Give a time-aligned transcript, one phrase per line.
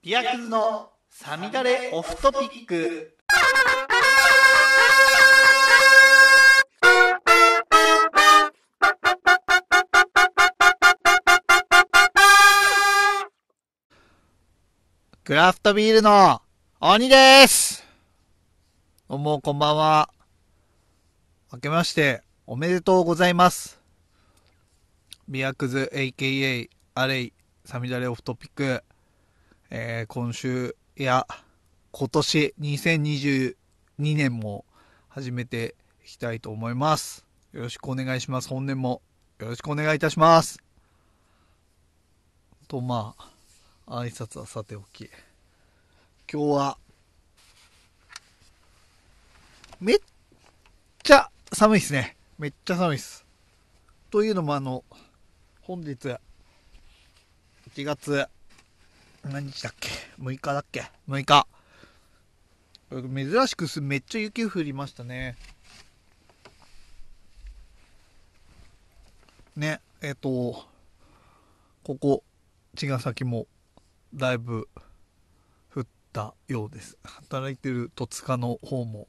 [0.00, 3.16] ビアクズのサミダレオフトピック。
[15.24, 16.40] クラフトビールの
[16.78, 17.84] 鬼です
[19.08, 20.10] どうもこんばんは。
[21.52, 23.80] 明けましておめでとうございます。
[25.28, 27.32] ビアクズ AKA アレイ
[27.64, 28.84] サミダレオフトピック。
[29.70, 31.26] えー今週いや
[31.92, 33.54] 今年2022
[33.98, 34.64] 年も
[35.10, 37.26] 始めていきたいと思います。
[37.52, 38.48] よろしくお願いします。
[38.48, 39.02] 本年も
[39.38, 40.58] よろしくお願いいたします。
[42.66, 43.14] とま
[43.86, 45.10] あ挨拶はさておき
[46.32, 46.78] 今日は
[49.80, 49.98] めっ
[51.02, 52.16] ちゃ寒いですね。
[52.38, 53.26] めっちゃ寒いです。
[54.10, 54.82] というのもあの
[55.60, 56.16] 本日
[57.74, 58.28] 1月
[59.24, 59.88] 何日だっけ
[60.20, 61.46] ?6 日だっけ ?6 日。
[62.90, 65.36] 珍しくすめっちゃ雪降りましたね。
[69.56, 70.64] ね、えっ、と、
[71.82, 72.22] ここ、
[72.76, 73.46] 茅ヶ崎も
[74.14, 74.68] だいぶ
[75.74, 76.96] 降ったようです。
[77.02, 79.08] 働いてる戸塚の方も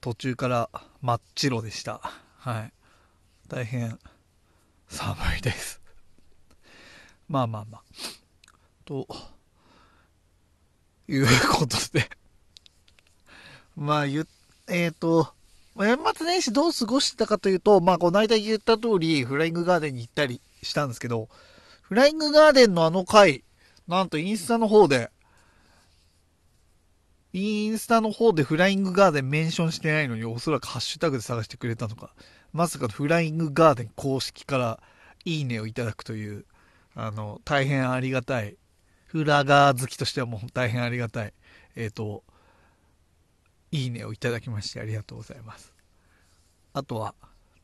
[0.00, 0.70] 途中から
[1.00, 2.00] 真っ白でした。
[2.36, 2.72] はい。
[3.48, 3.98] 大変
[4.88, 5.80] 寒いです。
[7.28, 7.82] まあまあまあ。
[8.88, 9.06] と
[11.08, 12.08] いうことで。
[13.76, 14.26] まあ言っ
[14.66, 15.28] えっ、と
[15.76, 21.28] 年末年始どう過ごしてたかというとまあこの間言った通りフライングガーデンに行ったりしたんですけど
[21.82, 23.44] フライングガーデンのあの回
[23.86, 25.10] なんとインスタの方で
[27.34, 32.14] インスタの方でフライングガーデンメンションしてないのにおそらくハッシュタグで探してくれたのか。
[32.52, 34.80] まさかのフライングガーデン公式から
[35.26, 36.46] いいねをいただくという
[36.94, 38.56] あの大変ありがたい
[39.08, 41.32] フラガー好きとしてはもう大変ありがたい、
[41.76, 42.24] えっ、と、
[43.72, 45.72] いいねをいただきましてありがとうございます。
[46.74, 47.14] あとは、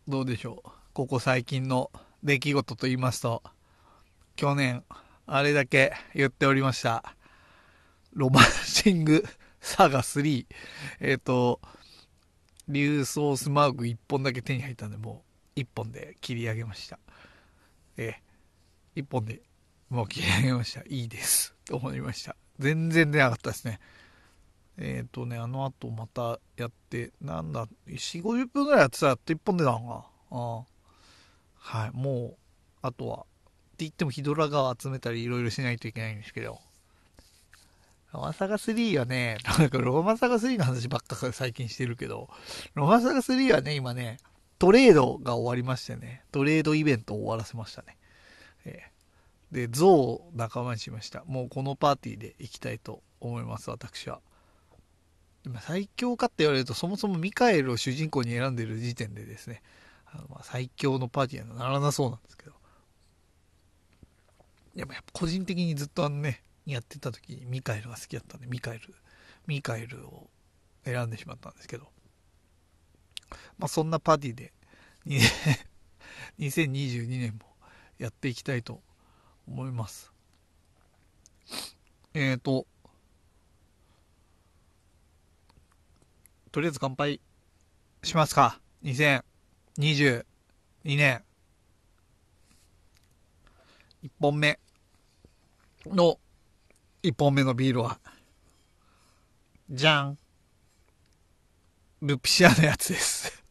[0.08, 0.70] どうでしょう。
[0.94, 1.90] ここ最近の
[2.22, 3.42] 出来事と言いますと、
[4.36, 4.84] 去年、
[5.26, 7.14] あれだけ言っておりました、
[8.14, 9.22] ロマンシング
[9.60, 10.46] サガ3、
[11.00, 11.60] えっ、と、
[12.68, 15.22] 竜ソースマーク1本だけ手に入ったんで、も
[15.56, 16.98] う1本で切り上げました。
[17.98, 18.18] え
[18.96, 19.42] え、1本で
[19.90, 20.80] もう切り上げました。
[20.88, 21.54] いいです。
[21.66, 22.36] と思いました。
[22.58, 23.80] 全然出なかったですね。
[24.76, 29.94] えっ、とね、あの後またやって、なんだ、4、50分ぐらいやってたらやっと1本出たのかな。
[29.94, 30.64] ああ
[31.56, 32.36] はい、もう、
[32.82, 33.22] あとは、っ
[33.76, 36.60] て言ってもヒドラガを集めたりいろいろしないといけないんですけど、
[38.12, 42.28] ロマサガ3はね、なんかロマサガ3の話ばっか最近してるけど、
[42.74, 44.18] ロマサガ3はね、今ね、
[44.58, 47.96] トレードが終わりましてね、トレードイベントを終わらせましたね。
[48.64, 48.93] ええ
[49.54, 51.22] で、ゾウを仲間にしました。
[51.26, 54.20] もうこのパーティーで行きたいと思います、私は。
[55.60, 59.62] 最強かって言われると、そもそもミカエルを主人公に選んでる時点でですね、
[60.06, 62.52] あのま最強のパーティーにはならなそうなんですけど。
[64.74, 68.92] でもやっぱ個人的にずっとあのね、やってた時にミカエルが好きだったんで、ミカエル、
[69.46, 70.30] ミカエルを
[70.84, 71.92] 選んでしまったんですけど。
[73.56, 74.52] まあそんなパーティーで、
[76.40, 77.54] 2022年 も
[77.98, 78.82] やっていきたいと
[79.48, 80.12] 思います。
[82.14, 82.66] えーと、
[86.52, 87.20] とりあえず乾杯
[88.02, 88.60] しますか。
[88.84, 90.24] 2022
[90.84, 91.24] 年。
[94.04, 94.58] 1本目
[95.86, 96.18] の
[97.02, 97.98] 1本目のビールは、
[99.70, 100.18] じゃん。
[102.02, 103.42] ルピシアのやつです。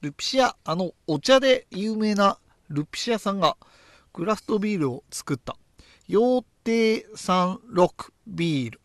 [0.00, 3.56] ルピシア、あの、お茶で有名なルピシアさんが、
[4.12, 5.56] クラフトビールを作った
[6.06, 8.80] 羊蹄山ロックビール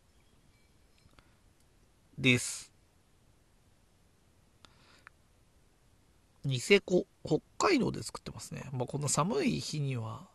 [2.18, 2.72] です。
[6.46, 8.70] ニセコ、北海道で作ってますね。
[8.72, 10.28] まあ、この寒い日には、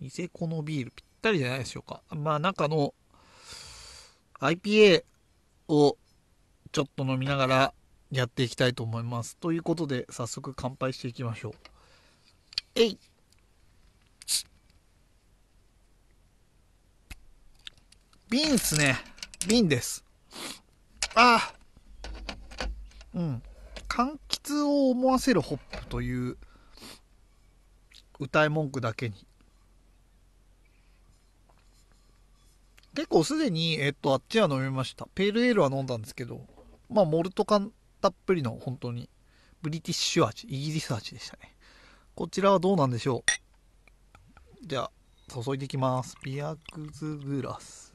[0.00, 2.02] ニセコのビールぴったりじゃないでしょうか。
[2.10, 2.92] まあ、中の
[4.40, 5.04] IPA
[5.68, 5.96] を
[6.72, 7.74] ちょっと飲みながら
[8.10, 9.36] やっていきたいと思います。
[9.36, 11.52] ということで、早速乾杯していきましょう。
[12.74, 12.98] えい
[18.34, 18.96] 瓶っすね。
[19.46, 20.04] 瓶です。
[21.14, 21.54] ああ。
[23.14, 23.42] うん。
[23.88, 26.36] 柑橘を思わせるホップという
[28.18, 29.24] 歌い文句だけに。
[32.96, 35.06] 結構すでに、えっと、あっちは飲みました。
[35.14, 36.44] ペールエールは飲んだんですけど、
[36.90, 37.70] まあ、モルト感
[38.00, 39.08] たっぷりの本当に、
[39.62, 41.54] ブリティッシュ味、イギリス味でしたね。
[42.16, 43.22] こちらはどうなんでしょ
[44.62, 44.90] うじゃあ、
[45.42, 47.92] 注いでいきますピアクズグラス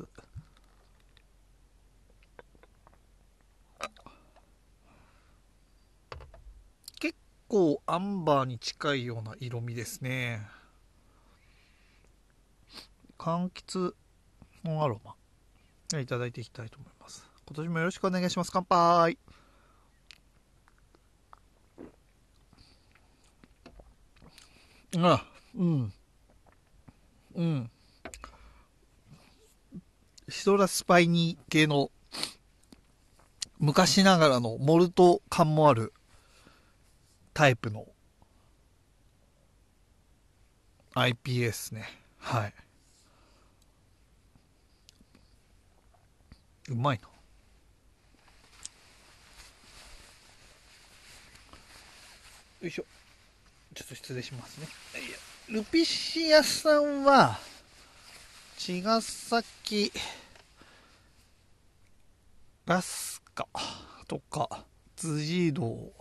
[6.99, 7.15] 結
[7.49, 10.47] 構アンバーに近いような色味ですね。
[13.17, 13.95] 柑橘
[14.63, 15.99] のアロマ。
[15.99, 17.25] いただいていきたいと思います。
[17.47, 18.51] 今年もよろしくお願いします。
[18.53, 19.17] 乾杯。
[24.97, 25.25] あ
[25.55, 25.93] うん。
[27.33, 27.71] うん。
[30.29, 31.89] シトラスパイニー系の
[33.57, 35.93] 昔ながらのモルト感もある
[37.39, 37.87] タイプの
[40.93, 41.85] IPA ですね。
[42.17, 42.53] はい。
[46.67, 47.07] うまいな。
[52.59, 52.83] よいしょ。
[53.73, 54.67] ちょっと失礼しますね。
[55.47, 57.39] ルピシアさんは
[58.57, 59.93] 茅ヶ崎
[62.65, 63.47] ラスカ
[64.09, 64.65] とか
[64.97, 65.93] 辻堂、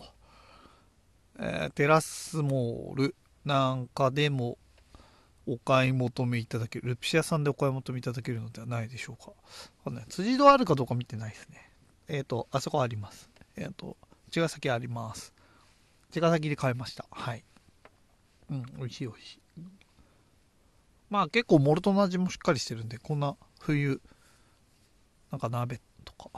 [1.39, 3.15] え、テラスモール
[3.45, 4.57] なんかでも
[5.47, 9.31] お買い求めいただけるルピシアさんでお買い求めいただけるのではないでしょうか。
[9.83, 10.05] かんない。
[10.09, 11.71] 辻堂あるかどうか見てないですね。
[12.07, 13.29] えっ、ー、とあそこあります。
[13.55, 13.97] えっ、ー、と
[14.31, 15.33] 茅ヶ崎あります。
[16.11, 17.05] 茅ヶ崎で買いました。
[17.09, 17.43] はい。
[18.51, 19.39] うん美味しい美味しい。
[21.09, 24.01] まあ結構モルトの味もしっかりしてるんでこんな冬
[25.31, 26.29] なんか鍋とか。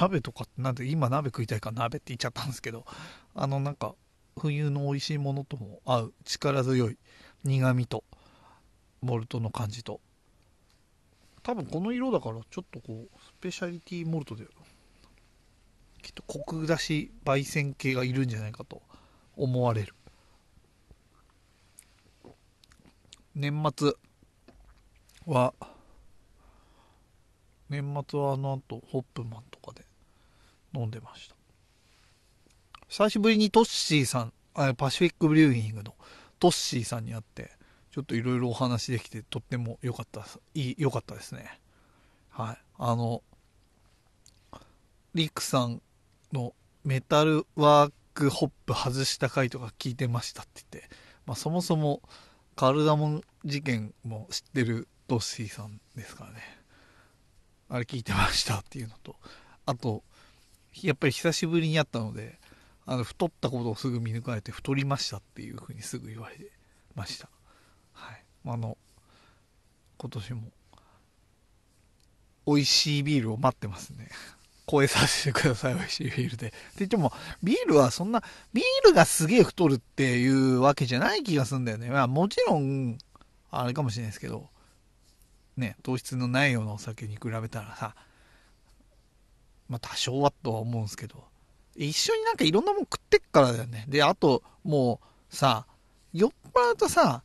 [0.00, 2.86] 鍋とかってなんで今鍋食いたいから鍋って言っちゃったんですけど。
[3.34, 3.94] あのなんか
[4.38, 6.98] 冬の美味しいものとも合う力強い
[7.44, 8.04] 苦みと
[9.00, 10.00] モルトの感じと。
[11.42, 14.44] 多分この色だからちょっとこうスペシャリティモルトで
[16.02, 18.82] きっとコク出し焙煎系がいるんじゃないかと
[19.36, 19.94] 思われる。
[23.34, 23.92] 年末
[25.26, 25.54] は
[27.70, 29.86] 年末はあの後ホップマンとかで
[30.74, 31.39] 飲んでました。
[32.90, 35.94] 久しぶりにトッシーさんあパシフィックブリューイングの
[36.40, 37.52] トッシーさんに会って
[37.92, 41.60] ちょっといろいろお話できてとっても良かったいい良かったですね。
[42.30, 42.58] はい。
[42.78, 43.22] あの
[45.14, 45.80] リクさん
[46.32, 46.52] の
[46.82, 50.90] メタルワークホップ外した回とか聞いてましたって言って、
[51.26, 52.02] まあ、そもそも
[52.56, 56.40] カルダモン事件も知ってるドッシーさんですからね。
[57.68, 59.14] あれ聞いてましたっていうのと
[59.64, 60.02] あと
[60.82, 62.39] やっぱり久しぶりに会ったので
[62.90, 66.34] あの太ったことをすぐ見抜かれて太りましたっていうふうにすぐ言われ
[66.96, 67.28] ました
[67.92, 68.76] はいあの
[69.96, 70.42] 今年も
[72.48, 74.08] 美味しいビールを待ってますね
[74.68, 76.46] 超えさせてください、美味しいビールで。
[76.48, 78.22] って言っても、ビールはそんな、
[78.52, 81.90] ビールがすげえ太るっていうわけじゃない気がするんだよね。
[81.90, 82.96] まあもちろん、
[83.50, 84.48] あれかもしれないですけど、
[85.56, 87.96] ね、糖質のないようなお酒に比べたらさ、
[89.68, 91.24] まあ多少はとは思うんですけど、
[91.76, 93.84] 一緒になんかいろんなもん食ってっからだよね。
[93.88, 95.00] で、あと、も
[95.30, 95.66] うさ、
[96.12, 97.22] 酔っ払うとさ、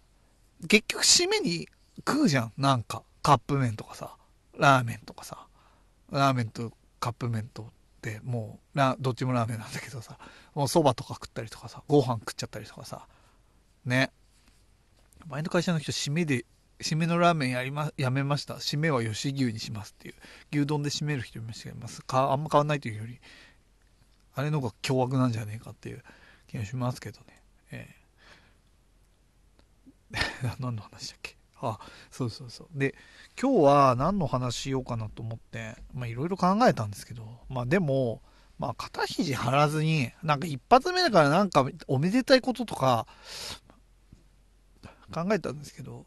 [0.67, 1.67] 結局締めに
[2.07, 2.53] 食うじゃん。
[2.57, 4.15] なんか、カップ麺とかさ、
[4.57, 5.47] ラーメンとかさ、
[6.11, 7.65] ラーメンとカップ麺とっ
[8.01, 10.17] てもうラどっちもラーメンなんだけどさ
[10.53, 13.07] もうそばとか食ったりとかさご飯食っちゃったりとかさ。
[13.85, 14.11] ね。
[15.27, 16.45] 前の会社の人締めで
[16.79, 18.55] 締めのラーメンやりまやめました。
[18.55, 20.15] 締めは吉牛にしますっていう。
[20.51, 21.53] 牛丼で締める人いま
[21.87, 22.01] す。
[22.01, 23.19] かあんま変わんないというより
[24.35, 26.03] あれの方が凶悪なんじゃねえかっていう
[26.47, 27.41] 気がしますけどね。
[27.71, 27.95] え
[30.11, 30.17] え。
[30.59, 31.35] 何の話だっけ？
[31.61, 31.79] あ
[32.11, 32.67] そうそうそう。
[32.73, 32.95] で
[33.41, 38.21] 今日は何の話しようかなと思ってまあいろいろ考えたんですけどまあでも
[38.59, 43.07] まあ肩肘張らずになんか一発目だからなんかおめでたいこととか
[45.13, 46.05] 考えたんですけど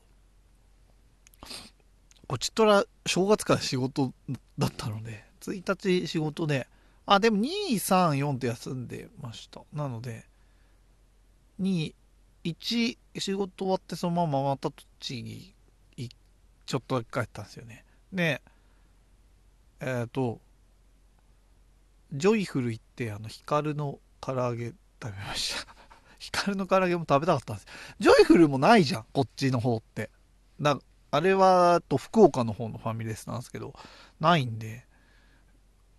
[2.26, 4.12] こちとら正月から仕事
[4.58, 6.68] だったので1日仕事で
[7.10, 9.62] あでも234って休んでました。
[9.72, 10.26] なので
[11.58, 11.94] 2
[12.44, 15.54] 1仕事終わってそのまままた栃木
[16.66, 17.86] ちょっとだけ帰ったんですよね。
[18.12, 18.42] で
[19.80, 20.38] えっ、ー、と
[22.12, 25.74] ジョイフル行ってあのヒカルの唐揚げ食べました。
[26.20, 27.66] ヒカルの唐揚げも食べたかったんです。
[28.00, 30.10] ジョイフルもないじゃんこっちの方って。
[30.60, 30.78] だ
[31.10, 33.74] あれはと福岡の方のファミレスなんですけど
[34.20, 34.86] ないんで。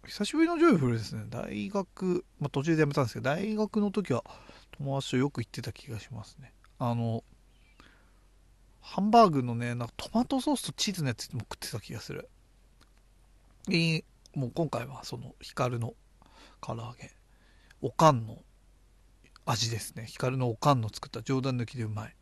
[0.05, 1.23] 久しぶりのジョイフルですね。
[1.29, 4.23] 大学、まあ、途中で辞めたんですけど大学の時は
[4.71, 6.53] 友達とよく行ってた気がしますね。
[6.79, 7.23] あの
[8.81, 12.29] ハンバーグのねなんかトマトソースとチーズのやつも食ってた気がする。
[13.67, 14.03] で
[14.33, 15.93] もう今回はそのヒカルの
[16.61, 17.11] 唐揚げ。
[17.81, 18.39] おかんの
[19.45, 20.05] 味ですね。
[20.05, 22.15] ヒカルのおかんの作った冗談抜きでうまい。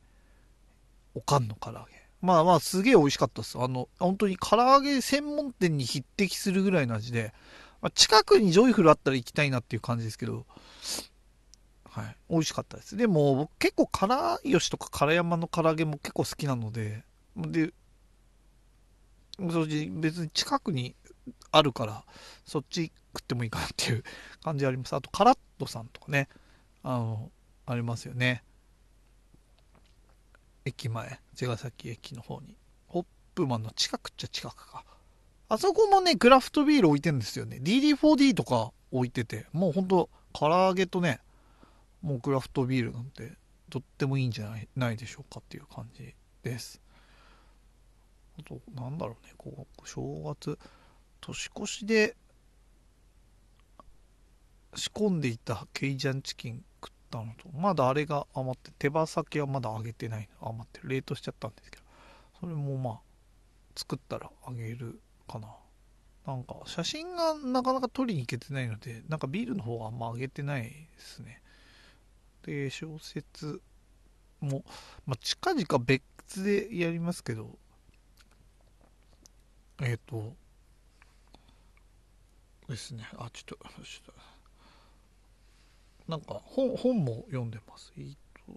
[1.15, 2.07] おかんの唐揚げ。
[2.21, 3.59] まあまあ、すげえ美味しかったです。
[3.59, 7.33] あの、本当に唐揚げ専門店に匹敵するぐらいの味で、
[7.81, 10.45] まあ、近くにジョイフルあったら行きたいなっていう感じですけど、
[11.85, 12.97] はい、美味しかったです。
[12.97, 17.03] でも、僕結構唐吉とか唐山の唐揚げも結構好きなので、
[17.35, 17.73] で、
[19.39, 20.95] 別に近くに
[21.51, 22.03] あるから、
[22.45, 24.03] そっち食ってもいいかなっていう
[24.43, 24.95] 感じあります。
[24.95, 26.27] あと、カラットさんとかね、
[26.83, 27.31] あの、
[27.65, 28.43] ありますよね。
[30.65, 32.57] 駅前、茅ヶ崎駅の方に。
[32.87, 33.05] ホッ
[33.35, 34.83] プマンの近くっちゃ近くか。
[35.49, 37.59] あそこもね、クラフトビール置いてるんですよね。
[37.61, 41.21] DD4D とか置いてて、もうほんと、唐揚げとね、
[42.01, 43.33] もうクラフトビールなんて、
[43.69, 46.13] とってもいいんじゃないないでしょうかっていう感じ
[46.43, 46.81] です。
[48.39, 50.59] あと、なんだろうね、こう、正月、
[51.21, 52.15] 年越しで
[54.75, 61.83] 仕込んでいたケイジャンチキン食ったのと、まだあれが余って、手羽先はまだ揚げてないの、余ってる、冷凍しちゃったんですけど、
[62.41, 62.99] それもまあ、
[63.75, 65.49] 作ったらあげるかな。
[66.25, 71.41] なんか、写真がなかなか撮りに行けてないので、なんかビールの方はあんま上げてないですね。
[72.43, 73.61] で、小説
[74.41, 74.63] も、
[75.05, 77.57] まあ、近々別でやりますけど、
[79.81, 80.35] えっ、ー、と、
[82.67, 83.07] ですね。
[83.17, 84.15] あ、ちょっと、ちょっ
[86.05, 87.93] と、なんか本、本も読んでます。
[87.97, 88.05] えっ、
[88.45, 88.51] と、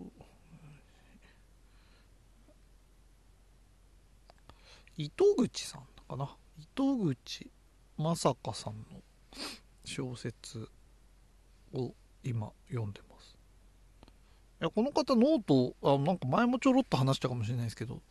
[4.96, 6.36] 糸口さんかな。
[6.60, 7.50] 糸口
[7.96, 9.00] まさかさんの
[9.84, 10.68] 小説
[11.72, 13.36] を今読んでます。
[14.60, 18.02] いや、この方ノート、あなんか前もちょろっと話したかもしれないですけど、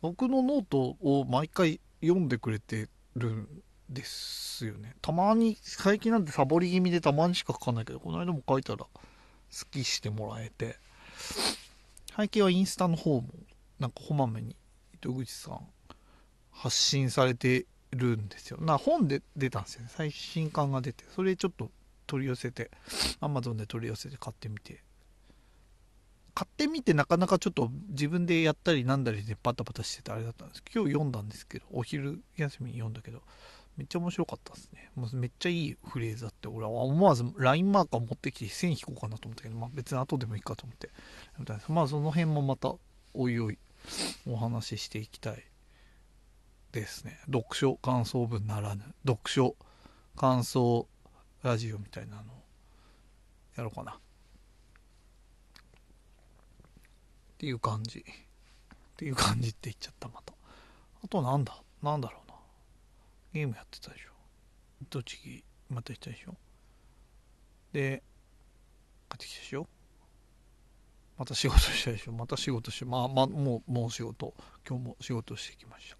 [0.00, 3.48] 僕のノートを毎回読んでくれてるん
[3.88, 4.94] ですよね。
[5.02, 8.88] たまに、最近なんてサボり気味でたまにしか書かないけど、この間も書いたらス
[9.70, 10.78] キしてもらえて、
[12.14, 13.30] 最近はインスタの方も、
[13.80, 14.54] なんかこまめに
[14.94, 15.66] 糸口さん
[16.50, 18.58] 発信されてるんですよ。
[18.60, 19.88] な本で出たんですよね。
[19.90, 21.70] 最新刊が出て、それちょっと
[22.06, 22.70] 取り寄せて、
[23.20, 24.82] Amazon で取り寄せて買ってみて、
[26.36, 30.62] 買ってみてなかなかちょっと自分でやったりなんだりでパタパタしててあれだったんです。
[30.72, 33.22] 今日読んだんですけどお昼休みに読んだけど
[33.78, 34.90] めっちゃ面白かったですね。
[34.96, 40.90] もうめっちゃいいフレーズだって俺は思わず LINE マーカー持ってきて線引こうかなと思ったけど、まあ、別に後でもいいかと思って。
[41.68, 42.74] まあその辺もまた
[43.14, 43.58] おいおい
[44.26, 45.42] お話ししていきたい。
[46.72, 49.56] ですね読書感想文ならぬ読書
[50.16, 50.88] 感想
[51.42, 52.24] ラジオみたいなのを
[53.56, 53.94] やろうかなっ
[57.38, 58.00] ていう感じ。
[58.00, 58.02] っ
[58.96, 60.32] ていう感じって言っちゃった、また。
[61.04, 61.62] あとなんだ？
[61.82, 62.34] なんだろうな。
[63.34, 64.10] ゲームやってたでしょ。
[64.88, 66.34] 栃木、また行ったでしょ。
[67.74, 68.02] で、
[69.10, 69.68] 帰ってきたでしょ。
[71.18, 72.12] また仕事したでしょ。
[72.12, 74.32] また仕事して、まあまあ、もう、もう仕事、
[74.66, 75.98] 今日も仕事してきました。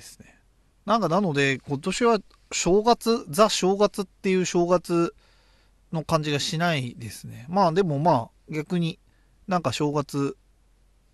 [0.00, 0.38] ですね。
[0.86, 2.18] なんかなので、今年は
[2.52, 5.14] 正月、ザ正月っていう正月
[5.92, 7.46] の感じがしないですね。
[7.48, 8.98] まあでもまあ逆に
[9.46, 10.36] なんか正月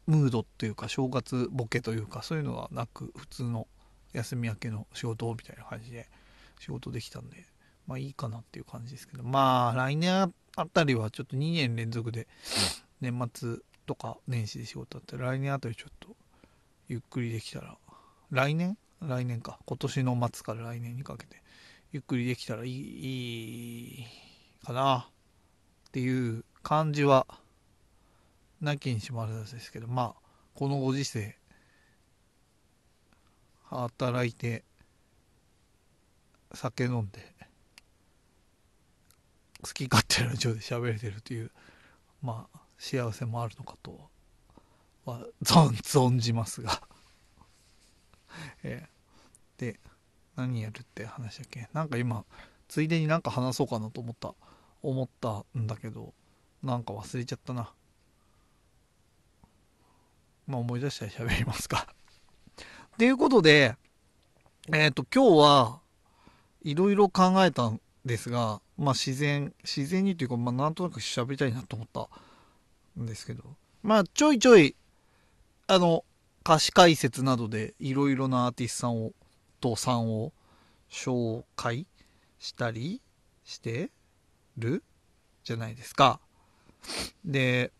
[0.06, 3.66] ムードっていうか正月ボケというかそういうのはなく普通の
[4.12, 6.08] 休み明けの仕事みたいな感じで
[6.60, 7.44] 仕事できたんで
[7.86, 12.28] まあいいかなっていう感じですけどまあ来年あたりはちょっと2年連続で
[13.00, 16.08] 年末とか年始で仕事あって来年あたりちょっと
[16.88, 17.76] ゆっくりできたら
[18.30, 18.76] 来年？
[19.00, 19.58] 来年か。
[19.66, 21.42] 今年の末から来年にかけて
[21.92, 24.06] ゆっくりできたらいいいい
[24.64, 25.08] かな。
[25.88, 27.26] っていう感じは
[28.60, 30.20] なきにしもあらずですけどまあ
[30.54, 31.38] このご時世
[33.64, 34.64] 働いて
[36.52, 37.20] 酒飲んで
[39.62, 41.50] 好き勝手なラジオで喋れてるという
[42.22, 44.10] まあ幸せもあるのかと
[45.04, 46.82] は存じますが。
[48.62, 49.80] えー、で
[50.36, 51.68] 何やるって話だっけ？
[51.72, 52.24] なんか今
[52.68, 54.34] ついでになんか話そうかなと思った。
[54.82, 56.12] 思ったんだけど
[56.62, 57.72] なんか忘れちゃったな。
[60.46, 61.88] まあ思い出したら喋りますか。
[62.98, 63.74] ということで、
[64.72, 65.80] えっ、ー、と、今日は
[66.62, 72.08] いろいろ考えたんですが、まあ自然、自然にというか、まあなんとなく喋りたいなと思った
[73.00, 73.42] んですけど、
[73.82, 74.76] まあちょいちょい、
[75.66, 76.04] あの、
[76.46, 79.12] 歌詞解説などでいろいろなアーティストさんを、
[79.60, 80.32] とさんを
[80.88, 81.88] 紹介
[82.38, 83.02] したり
[83.42, 83.90] して
[84.56, 84.84] る
[85.42, 86.20] じゃないですか。
[87.24, 87.72] で、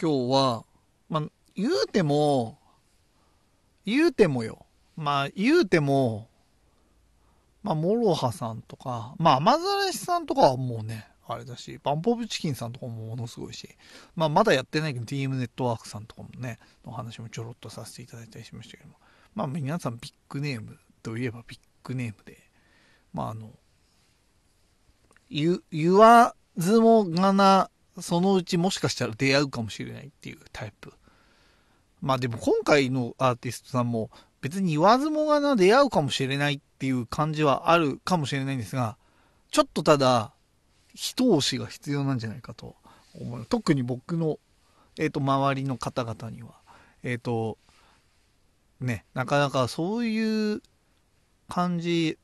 [0.00, 0.64] 今日は、
[1.08, 1.22] まあ、
[1.56, 2.56] 言うても、
[3.84, 4.66] 言うてもよ。
[4.96, 6.28] まあ、言うても、
[7.64, 13.68] まあ、 MOROHA さんとか、まあ、 amazarashi さんとかはもうね、あれだし、 BUMP OF CHICKEN さんとかもものすごいし、
[14.14, 18.96] まあまだやってないけど TM ネットワークさんとかもね、の話もちょろっとさせていただいたりしましたけども、
[19.34, 22.38] まあ皆さんビッグネームといえばビッグネームで、
[23.12, 23.50] まああの、
[25.28, 30.92] 言言わずもがな、そのうちもしかしたら出会うかもしれないっていうタイプ。
[32.00, 34.10] まあでも今回のアーティストさんも
[34.42, 38.96] 別に言わずもがな出会うかもしれないっていう感じはあるかもしれないんですが、
[39.50, 40.32] ちょっとただ、
[40.96, 42.74] 一押しが必要なんじゃないかと
[43.14, 43.46] 思う。
[43.46, 44.38] 特に僕の、
[44.98, 46.54] えっ、ー、と、周りの方々には、
[47.02, 47.58] えっ、ー、と、
[48.80, 50.62] ね、なかなかそういう
[51.48, 52.18] 感じ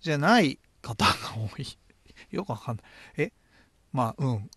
[0.00, 1.78] じゃない方が多い。
[2.30, 2.84] よくわかんない。
[3.16, 3.32] え？
[3.92, 4.50] まあ、うん。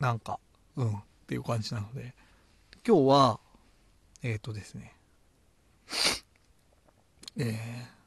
[0.00, 0.40] なんか、
[0.74, 0.96] うん。
[0.96, 2.14] っていう感じなので、
[2.86, 3.40] 今日は、
[4.22, 4.96] えっ、ー、とですね、
[7.36, 7.99] えー、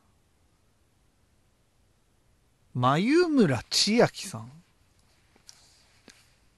[2.73, 4.51] 眉村千秋さん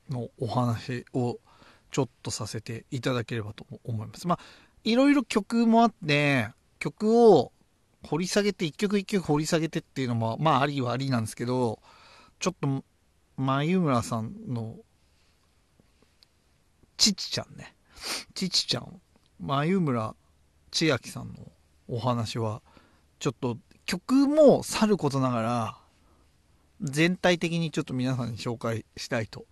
[0.10, 1.40] のお話を
[1.92, 4.28] ちょっとさせていただければと思います。
[4.28, 4.40] まあ、
[4.84, 7.52] いろいろ曲もあって、曲を
[8.04, 11.80] 掘り下げて、一曲一曲掘り下げてっていうのも、まあ、ありはありなんですけど、
[12.40, 12.84] ちょっと、
[13.38, 14.76] 眉村さんの、
[16.98, 17.76] ちちちゃんね。
[18.34, 19.02] ちちちゃん、
[19.40, 20.16] 眉村
[20.72, 21.52] 千秋さんの
[21.88, 22.62] お話は、
[23.20, 25.78] ちょっと曲もさることながら、
[26.82, 29.46] 全体的にちょっと皆さんに紹介したいと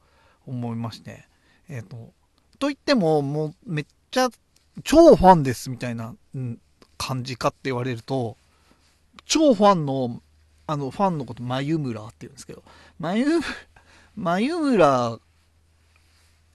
[0.46, 1.28] 思いまして、
[1.70, 2.14] えっ、ー、と、
[2.60, 4.30] と言っても、もうめっちゃ
[4.84, 6.16] 超ファンですみたいな、
[6.98, 8.38] 感じかって言われると、
[9.26, 10.22] 超ファンの、
[10.68, 12.64] あの、ファンのこと、眉村って言うんですけど、
[13.00, 13.26] 眉、
[14.16, 15.20] 眉村、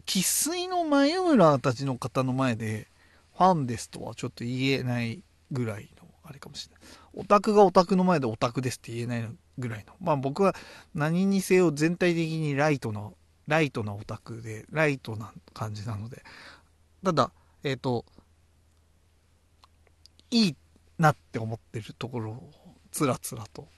[0.07, 2.89] 生粋の眉村たちの方の前で、
[3.37, 5.23] ファンですとはちょっと言えない
[5.53, 6.83] ぐらいの、あれかもしれない。
[7.15, 9.95] オタクがオタクの前でオタクですって言えないのぐらいの。
[10.01, 10.55] まあ僕は
[10.95, 13.15] 何にせよ全体的にライトの、
[13.47, 16.23] ライトなオタクで、ライトな感じなので。
[17.05, 17.31] ただ、
[17.65, 18.05] えっ、ー、と、
[20.31, 20.57] いい
[20.99, 22.51] なって思ってるところを
[22.91, 23.69] つらつらと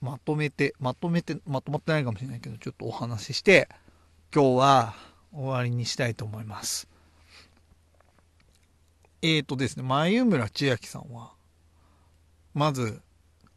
[0.00, 3.68] まとめて、まとめて、まとまってないかもしれないけど、ちょっとお話しして、
[4.34, 4.94] 今日は
[5.32, 6.88] 終わりにしたいと思います。
[9.22, 11.32] えーとですね、眉村千秋さんは、
[12.54, 13.00] まず、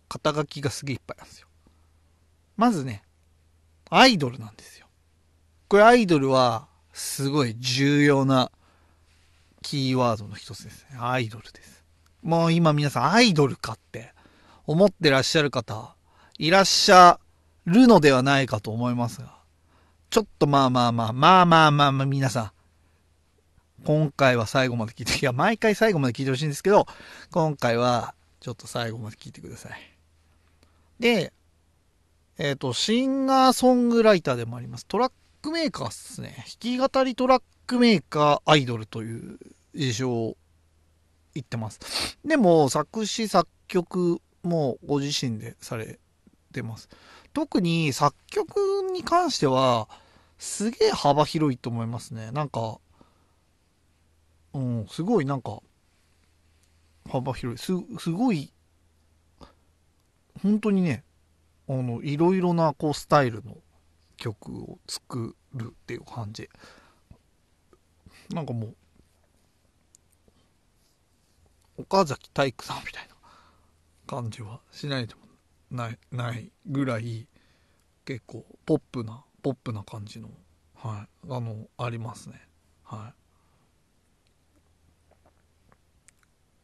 [0.09, 1.47] 肩書きがすげえいっぱいなんですよ。
[2.57, 3.03] まずね、
[3.89, 4.87] アイドルなんですよ。
[5.69, 8.51] これアイドルは、すごい重要な
[9.61, 10.97] キーワードの一つですね。
[10.99, 11.83] アイドルです。
[12.21, 14.13] もう今皆さんアイドルかって
[14.65, 15.95] 思ってらっしゃる方、
[16.37, 17.19] いらっしゃ
[17.65, 19.37] るのではないかと思いますが、
[20.09, 22.51] ちょっとまあまあまあ、まあまあまあまあ皆さん、
[23.85, 26.87] 今回は最後まで聞いて、いや、毎回最後まで聞いてほしいんですけど、
[27.31, 29.98] 今回はちょっと最後まで聞いてください。
[30.99, 31.33] で、
[32.37, 34.85] えっ、ー、と、シンガーソングライターでもあります。
[34.85, 36.35] トラックメーカーっすね。
[36.37, 39.39] 弾き語りトラックメーカーアイドルという
[39.73, 40.37] 自称を
[41.33, 42.17] 言ってます。
[42.25, 45.99] でも、作詞作曲もご自身でされ
[46.51, 46.89] てます。
[47.33, 48.57] 特に作曲
[48.91, 49.87] に関しては、
[50.37, 52.31] すげえ幅広いと思いますね。
[52.31, 52.79] なんか、
[54.53, 55.59] うん、すごいなんか、
[57.09, 57.57] 幅広い。
[57.57, 58.51] す、すごい、
[60.41, 61.03] 本当にね、
[61.67, 63.57] あの、いろいろなこうスタイルの
[64.17, 66.49] 曲を作るっていう感じ。
[68.33, 68.75] なんかもう、
[71.81, 73.15] 岡崎体育さんみたいな
[74.05, 75.21] 感じはしないでも
[75.71, 77.27] ない、ないぐらい、
[78.05, 80.29] 結構ポップな、ポップな感じの、
[80.75, 82.41] はい、あの、ありますね。
[82.83, 83.13] は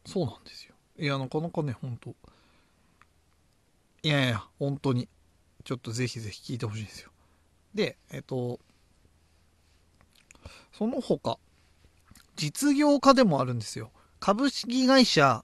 [0.06, 0.10] い。
[0.10, 0.76] そうなんですよ。
[0.98, 2.16] いや、なかなかね、ほんと。
[4.06, 5.10] いやいや、本当に、
[5.64, 7.10] ちょっとぜひぜひ聞いてほしいんですよ。
[7.74, 8.60] で、えっと、
[10.74, 11.40] その他、
[12.36, 13.92] 実業家でもあるんですよ。
[14.20, 15.44] 株式会社、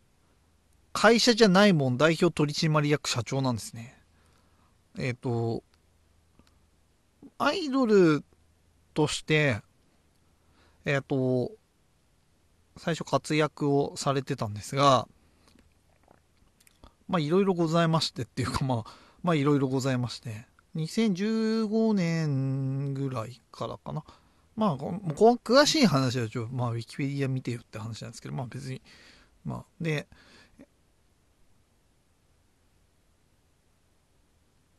[0.94, 4.00] 会社じゃないもん代表取締役社長なんですね。
[5.00, 5.64] えっ、と、
[7.40, 8.24] アイドル
[8.94, 9.64] として、
[10.86, 11.50] えっ、と、
[12.78, 15.08] 最初活躍をされてたんですが、
[17.12, 20.48] まあいろいろございましてっていうかまあ、 まあいろいろございまして、
[20.78, 24.04] 2015年ぐらいからかな。
[24.56, 28.82] まあ、詳しい話はちょ、まあ、ウィキペディア見てよって話なんですけど、まあ別に、
[29.44, 30.08] まあ、で、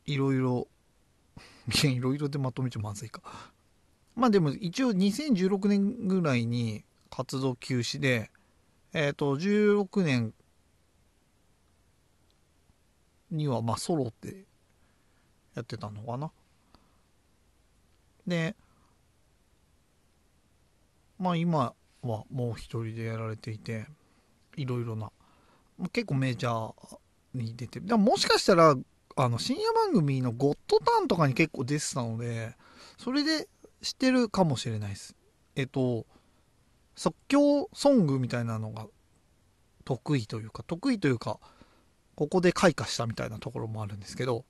[0.05, 0.67] いろいろ、
[1.83, 3.21] いろいろでまとめちゃまずいか。
[4.15, 8.31] まあでも一応2016年ぐらいに活動休止で、
[8.93, 10.33] えっ、ー、と、16年
[13.33, 14.45] にはまあソロで
[15.55, 16.31] やってたのかな。
[18.25, 18.55] で
[21.19, 23.85] まあ今はもう一人でやられていて
[24.55, 25.11] いろいろな
[25.91, 26.97] 結構メジャー
[27.33, 28.75] に出てでももしかしたら
[29.15, 32.55] あの深夜番組の「ゴッドターン」とかに結構出てたので
[32.97, 33.47] それで
[33.81, 35.15] 知ってるかもしれないです。
[35.55, 36.05] えっと
[36.95, 38.87] 即興ソングみたいなのが
[39.83, 41.39] 得意というか得意というか
[42.15, 44.45] ここで開花したみたいなところもあるんですけど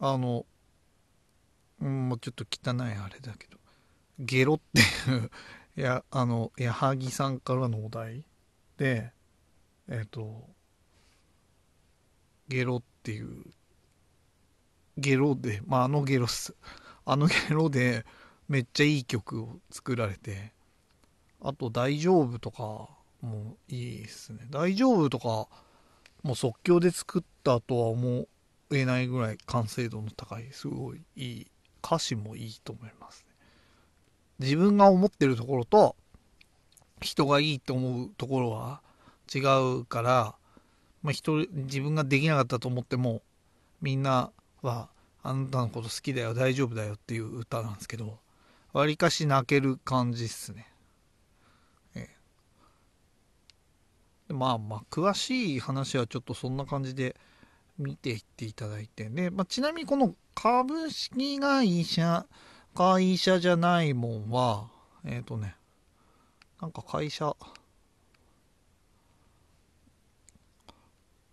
[0.00, 0.46] あの
[1.80, 3.58] うんもうちょっと汚いあれだけど
[4.18, 5.30] ゲロっていう
[5.76, 8.24] いやあの矢作さんからのお題
[8.78, 9.12] で
[9.88, 10.48] えっ、と
[12.48, 13.44] ゲロっていう
[14.96, 16.54] ゲロでまああのゲロっす。
[17.04, 18.04] あのゲロで
[18.48, 20.52] めっちゃいい曲を作られて
[21.40, 22.88] あと「大丈夫」とか
[23.20, 25.48] もいいっすね「大丈夫」とか
[26.26, 28.26] もう即興で作ったとは思
[28.72, 31.46] えないぐらい完成度の高いすごいいい
[31.84, 33.34] 歌詞もいいと思いますね。
[34.40, 35.94] 自分が思ってるところと
[37.00, 38.80] 人がいいと思うところは
[39.32, 39.38] 違
[39.78, 40.34] うから、
[41.04, 43.22] まあ、人自分ができなかったと思っても
[43.80, 44.88] みんなは
[45.22, 48.18] あなたのこと好きだよ大丈夫だよっていう歌なんですけど
[48.72, 50.66] わりかし泣ける感じっすね
[51.94, 52.12] ええで
[54.28, 57.16] まあまあ詳しい話はちょっとそんな感じで
[57.78, 59.08] 見ていっていただいて。
[59.08, 62.26] で、まあ、ちなみにこの株式会社
[62.74, 64.68] 会社じゃないもんは
[65.04, 65.54] えっ、とね
[66.60, 67.36] なんか会社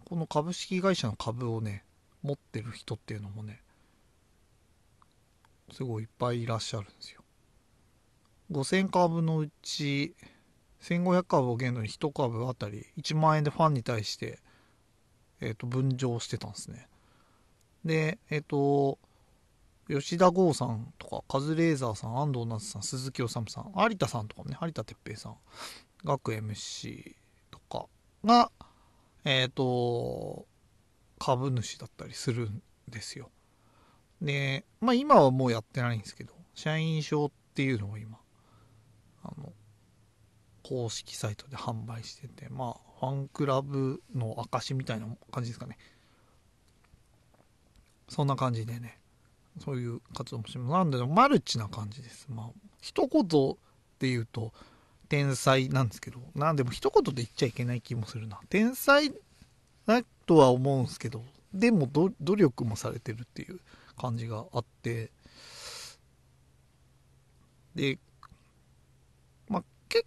[0.05, 1.83] この株式会社の株をね
[2.21, 3.61] 持ってる人っていうのもね
[5.71, 7.21] すごいいっぱいいらっしゃるんですよ。
[8.51, 10.15] 5000株のうち
[10.83, 14.39] 1500株を限度に1株あたり1万円でファンに対して、
[15.39, 16.87] えー、と分譲してたんですね。
[17.85, 18.99] でえっ、と
[19.89, 25.35] 吉田剛さんとかカズレーザーさん安藤夏さん鈴木治さん有田さんとかもね有田哲平さん
[26.03, 27.15] 学 MC
[27.49, 27.87] とか
[28.25, 28.51] が
[29.23, 30.45] えっ、と
[31.17, 33.29] 株主だったりするんですよ。
[34.21, 38.17] でまあ今はもうやってないんですけど社員証っていうのを今
[39.23, 39.53] あの
[40.63, 45.77] 公式サイトで販売しててまあファンクラブの証みたいな感じですかね。
[48.09, 48.99] そんな感じでね
[49.59, 50.71] そういう活動もしてます。
[50.71, 52.27] なんでマルチな感じです。
[52.29, 52.49] まあ
[52.81, 53.25] 一言っ
[53.99, 54.51] て言うと
[55.09, 58.39] 天才なんですけどなんでも一言で言っちゃいけない気もするな。
[58.49, 59.13] 天才
[59.85, 61.21] だとは思うんですけど
[61.53, 63.59] でも努力もされてるっていう
[63.97, 65.11] 感じがあって。
[67.75, 67.97] で
[69.49, 70.05] まあけ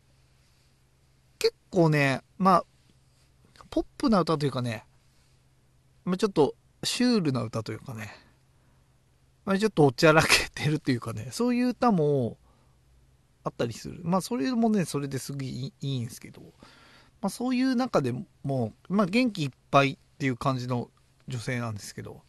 [1.38, 2.64] 結構ねまあ
[3.70, 4.85] ポップな歌というかね、
[6.05, 8.14] まあ、ちょっとシュールな歌というかね、
[9.44, 12.38] まあ、ちょっとおちゃらけてるっていうかねそういう歌も
[13.44, 14.00] あったりする。
[14.02, 16.40] まあそれもねそれですごいいいんですけど、
[17.20, 20.90] まあ、そういう中でも、まあ、元気いっぱいっていう感じの
[21.29, 22.22] 女性なんですけど、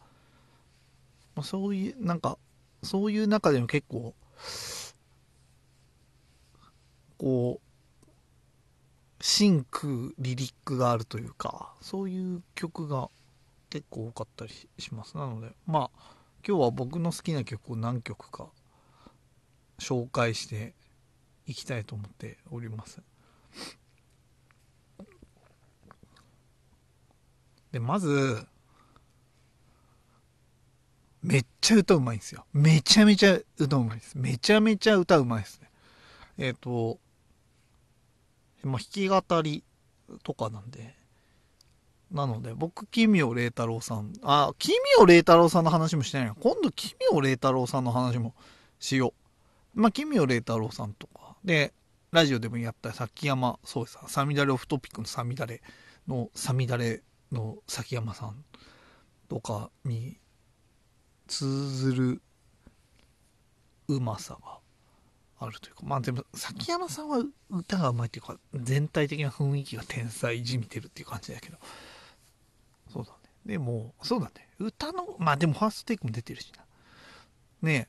[1.34, 2.38] まあ、そういうなんか
[2.82, 4.14] そういう中でも結構
[7.16, 7.67] こう
[9.20, 13.10] シンクリリックがあるというかそういう曲が
[13.70, 15.16] 結構多かったりします。
[15.16, 18.48] なのでまあ今日は僕の好きな曲を何曲か
[19.78, 20.74] 紹介して
[21.46, 23.02] いきたいと思っております。
[27.72, 28.46] でまず
[31.22, 32.46] めっちゃ歌うまいんですよ。
[32.52, 34.16] めちゃめちゃ歌うまいです。
[34.16, 35.68] めちゃめちゃ歌うまいですね。
[36.38, 36.98] えっ、ー、と
[38.62, 39.64] まあ、弾き語り
[40.22, 40.96] とかなんで。
[42.10, 44.12] なので僕奇妙麗太郎さん。
[44.22, 46.34] あ奇妙麗太郎さんの話もしてないな。
[46.34, 48.34] 今度奇妙麗太郎さんの話も
[48.78, 49.12] しよ
[49.76, 49.80] う。
[49.80, 51.36] まあ奇妙麗太郎さんとか。
[51.44, 51.74] で
[52.10, 54.08] ラジオでもやった崎山そうさん。
[54.08, 55.60] サミダレオフトピックのサミダレ
[56.06, 58.44] のサミダレの崎山さん
[59.28, 60.16] とかに
[61.26, 62.22] 通ずる
[63.88, 64.57] うまさが
[65.40, 71.58] あるというかまあでも崎山さんは歌がうまいっていうか全体的な雰囲気が天才じみてるっていう感じだけど。
[72.92, 73.16] そうだね。
[73.46, 74.48] でもそうだね。
[74.58, 76.64] 歌のまあでもファーストテイクも出てるしな。
[77.62, 77.88] ね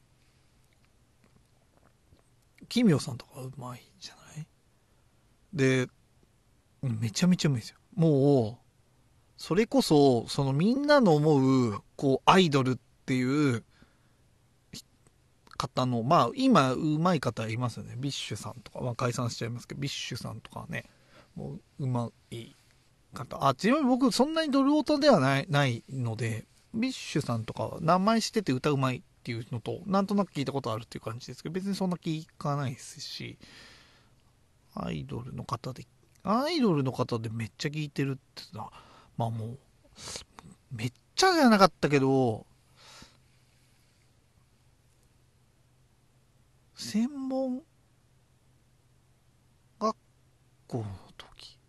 [2.61, 2.65] え。
[2.67, 4.47] 奇妙さんとかうまいじゃない？
[5.53, 5.89] で
[6.81, 7.77] めちゃめちゃうまいですよ。
[7.95, 8.63] もう
[9.37, 13.63] それこそそのみんなの思うこうアイドルっていう
[15.59, 17.95] 方のまあ今うまい方いますよね。
[17.97, 20.85] BiSH さんとか、まあ、解散しちゃいますけど BiSH さんとかね
[21.35, 22.55] もううまい
[23.13, 23.45] 方。
[23.45, 33.37] あちなみに僕そんなにドルオタではないないので BiSH さんとかは名前知ってて歌うまいっていうのとなんとなく聞いたことあるっていう感じですけど別にそんな聞かないですし
[34.75, 35.85] アイドルの方で
[36.23, 38.73] アイドルの方でめっちゃ聞いてるってのは
[39.17, 39.57] まあもう
[40.71, 42.45] めっちゃじゃなかったけど
[46.79, 47.61] 専門
[49.81, 49.97] 学
[50.65, 50.85] 校の
[51.17, 51.59] 時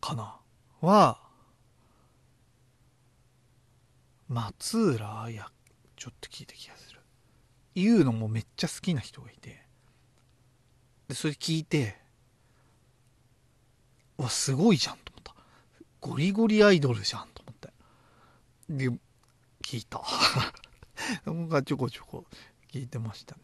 [0.00, 0.40] かな。
[0.80, 1.20] は
[4.26, 5.46] 松浦綾
[5.96, 7.00] ちょっと聞いた気がする。
[7.74, 9.62] 言うのもめっちゃ好きな人がいて。
[11.08, 11.98] でそれ聞いて
[14.16, 15.34] わすごいじゃんと思った。
[16.00, 17.68] ゴリゴリアイドルじゃんと思って。
[18.70, 18.88] で
[19.62, 20.00] 聞いた。
[21.26, 22.24] 僕がちょこちょこ
[22.74, 23.42] 聞いてましたね、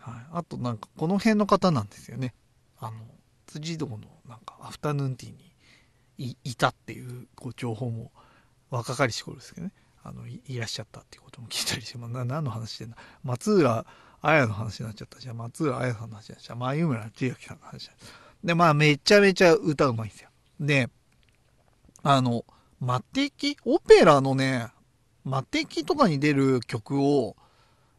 [0.00, 2.34] はい、あとなんかこの辺の方なんですよね。
[2.78, 2.92] あの
[3.46, 5.32] 辻堂のなんかアフタヌーンティー
[6.18, 8.12] にいたっていうこう情報も
[8.70, 9.72] 若かりし頃ですけどね。
[10.02, 12.96] あのいらっしゃったっていうことも聞いたりして、まあ、何の話してんだ。
[13.22, 13.84] 松浦
[14.22, 17.90] 綾の話になっちゃったじゃ松浦綾さんの話になっちゃう眉村千秋さんの話
[18.42, 20.30] でまあめちゃめちゃ歌うまいんですよ。
[20.58, 20.88] で
[22.02, 22.44] あの
[22.80, 24.68] 魔敵オペラのね
[25.24, 27.36] 魔敵とかに出る曲を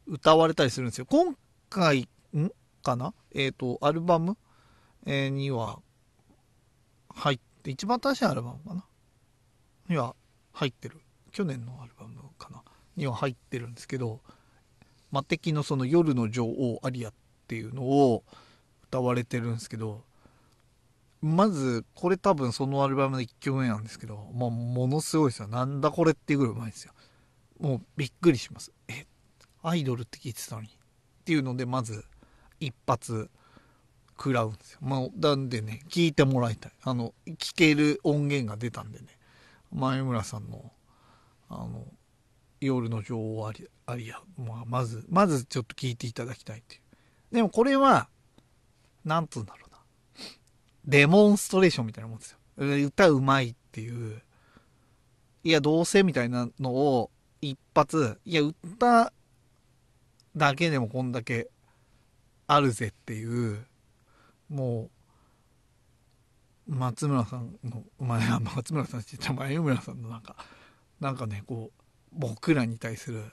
[0.08, 1.06] 歌われたりするんですよ。
[1.06, 1.36] 今
[1.72, 2.52] 回ん？
[2.84, 3.14] かな？
[3.34, 4.38] えっ、ー、とアルバム、
[5.06, 5.80] えー、には
[7.10, 8.86] 入って一番新しいアルバムかな？
[9.90, 10.16] には
[10.52, 11.02] 入ってる。
[11.32, 12.62] 去年のアルバムかな？
[12.98, 14.20] には入ってるんですけど
[15.12, 17.14] 魔敵のその夜の女王アリアっ
[17.48, 18.24] ていうのを
[18.84, 20.04] 歌われてるんですけど
[21.22, 25.48] まずこれ多分そのアルバムの1曲目なんですけど、まあ、ものすごいですよ。
[25.48, 26.94] なんだこれっていうぐらいうまいですよ。
[27.60, 28.72] もうびっくりします。
[28.88, 29.06] え
[29.62, 30.70] アイドルって聞いてたのに。
[31.32, 32.04] っていうのでまず
[32.60, 33.30] 一発
[34.18, 34.80] 食らうんですよ。
[34.82, 36.72] まあなんでね聞いてもらいたい。
[36.84, 39.06] あの聞ける音源が出たんでね。
[39.72, 40.74] 前村さんの
[41.48, 41.86] あの
[42.60, 47.36] 夜の女王アリアリア、まあ、まずまずちょっと聞いていただきたいっていう。
[47.36, 48.10] でもこれは
[49.06, 49.78] 何つうんだろうな。
[50.84, 52.38] デモンストレーションみたいなもんですよ。
[52.88, 54.22] 歌うまいっていう。
[55.46, 59.14] いやどうせみたいなのを一発いや歌
[60.36, 61.50] だけでもこんだけ
[62.48, 63.66] あるぜっていう
[64.50, 64.90] も
[66.68, 70.36] う松村さんの前は松村さんって言った前村さんのなんか
[71.00, 73.24] なんかねこう僕らに対する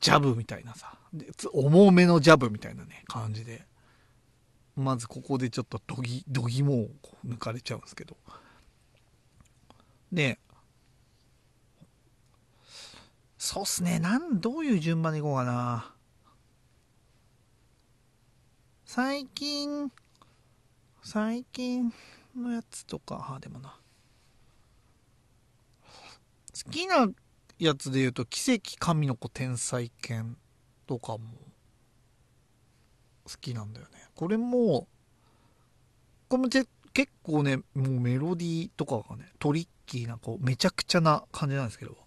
[0.00, 0.94] ジャブみたいなさ
[1.52, 3.66] 重めのジャブみたいなね感じで
[4.76, 6.90] まずここでちょっとどぎどぎもを
[7.26, 8.16] 抜かれちゃうんですけど。
[10.10, 10.38] で
[13.44, 13.98] そうっすね。
[13.98, 15.92] なんどういう順番でいこうかな。
[18.84, 19.90] 最近
[21.02, 21.92] 最近
[22.36, 23.34] のやつとか。
[23.34, 23.76] あでもな。
[26.54, 27.08] 好きな
[27.58, 30.36] やつで言うと「奇跡神の子天才犬」
[30.86, 31.34] とかも
[33.24, 34.08] 好きなんだよね。
[34.14, 34.86] これも
[36.28, 36.68] これも結
[37.24, 42.01] 構ねもうメロディーとかがねトリッキーなこうめちゃくちゃな感じなんですけど。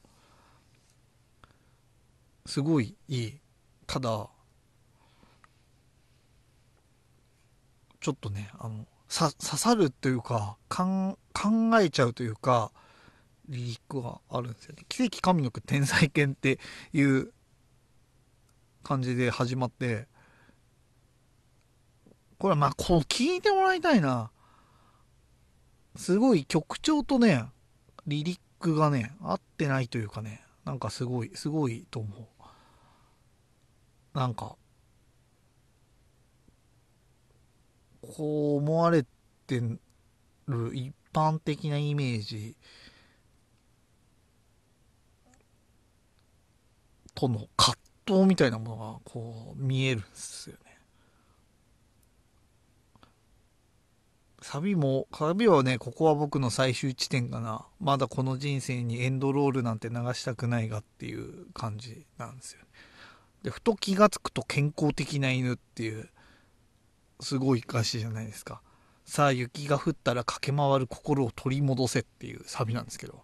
[2.46, 3.40] すごいいい
[3.88, 4.30] ただ
[8.00, 11.18] ちょっとねあの刺さるというか考
[11.82, 12.72] えちゃうというか
[13.50, 14.84] リリックがあるんですよね。
[14.90, 16.60] 奇跡神の句天才犬って
[16.94, 17.32] いう
[18.84, 20.08] 感じで始まって、
[22.38, 24.32] これはまあ、こう聞いてもらいたいな。
[25.96, 27.46] すごい曲調とね、
[28.06, 32.28] リリックがね、合ってないというかね、なんかすごい、すごいと思う。
[34.16, 34.56] なんか、
[38.02, 39.04] こう思われ
[39.46, 39.62] て
[40.48, 42.56] る一般的なイメージ
[47.14, 50.78] との葛藤みたいなものがこう見えるんですよね。
[54.42, 57.66] サビも、サビはね、ここは僕の最終地点かな。
[57.82, 62.68] まだこの人生にエンドロールなんて流したくないがっていう感じなんですよ、ね。
[63.46, 66.10] で、ふと気がつくと健康的な犬っていう、
[67.20, 68.60] すごい歌詞じゃないですか。
[69.06, 73.22] さあ雪が降ったら駆け回る心を取り戻せっていうサビなんですけど、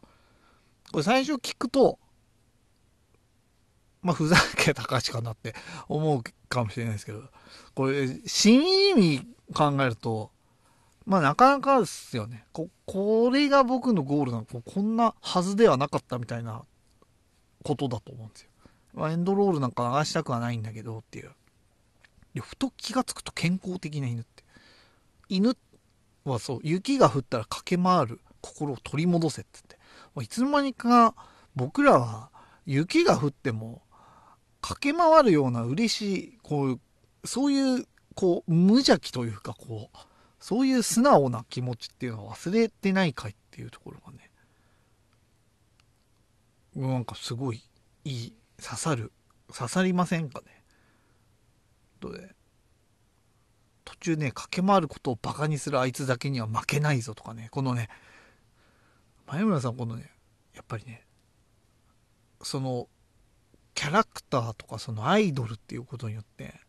[0.91, 1.97] これ最初聞くと、
[4.03, 5.55] まあ、ふざけた歌詞かなって
[5.89, 7.23] 思うかもしれないですけど、
[7.73, 10.29] これ、真意味考えると、
[11.07, 12.45] まあ、なかなかですよね。
[12.53, 14.45] こ、これが僕のゴールなの。
[14.45, 16.61] こんなはずではなかったみたいな
[17.63, 18.50] ことだと思うんですよ。
[18.93, 21.31] まあ、エンドロールなんか流したくはないんだけどっていう。
[22.33, 24.43] で、ふと気がつくと健康的な犬って。
[25.29, 25.55] 犬
[26.25, 30.25] はそう、雪が降ったら駆け回る心を取り戻せって言って。
[30.25, 31.15] いつの間にか
[31.55, 32.29] 僕らは
[32.65, 33.81] 雪が降っても
[34.61, 36.79] 駆け回るような嬉しい、こういう、
[37.25, 39.97] そういう、こう、無邪気というか、こう、
[40.39, 44.31] そういう素直な気持ちっていうのは忘れてないかいっていうところがね、
[46.75, 47.63] なんかすごい
[48.05, 49.11] いい、刺さる、
[49.53, 50.63] 刺さりませんかね？
[51.99, 52.35] とで、
[53.83, 57.89] 途中ね、駆け回ることをバカにするあいつだけには負けないぞとかね、このね、
[59.27, 60.11] 前村さんこのね、
[60.55, 61.05] やっぱりね、
[62.41, 62.87] その、
[63.73, 66.59] キャラクターとかそのアイドルっていうことによって、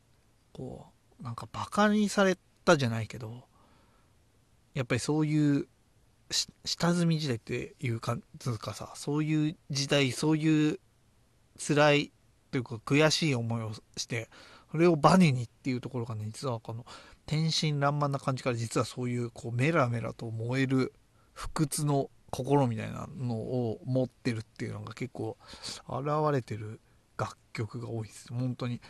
[0.52, 0.86] こ
[1.20, 3.44] う、なんかバカにされたじゃないけど、
[4.74, 5.68] やっぱりそういう
[6.64, 10.80] 下積み時代っていうかつかさそういう時代そういう
[11.66, 12.12] 辛い
[12.50, 14.28] というか悔しい思いをして
[14.70, 16.84] それをバネにっていうところがね実はこの
[17.26, 20.92] 天真爛漫な感じから実はそういうこうメラメラと燃える
[21.32, 25.36] 不屈の心みたいなのを持ってるっていうのが結構
[25.88, 26.80] 現れてる
[27.18, 28.32] 楽曲が多いです。
[28.32, 28.80] 本当に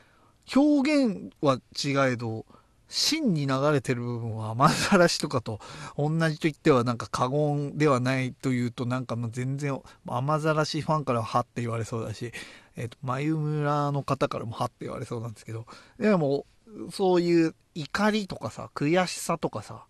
[0.55, 2.47] 表現は違えど
[2.89, 5.61] 真に流れてる部分は雨ざらしとかと
[5.97, 12.33] 同じと言ってはなんか過言ではないというとなんかもう全然雨ざらしファンからははって言われそうだし、
[12.77, 15.67] えっ、ー、と、眉村の方からもはって言われそうなんですけど、
[15.99, 16.47] でも
[16.91, 19.85] そういう怒りとかさ、悔しさとかさ、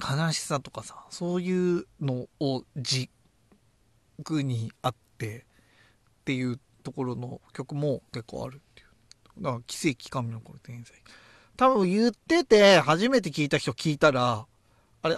[0.00, 3.08] 悲しさとかさ、そういうのを軸
[4.42, 5.42] にあってっ
[6.24, 9.42] ていうところの曲も結構あるっていう。
[9.42, 10.94] だから奇跡神の頃天才。
[11.56, 14.46] 多分言ってて、初めて聞いた人聞いたら、
[15.02, 15.16] あれ、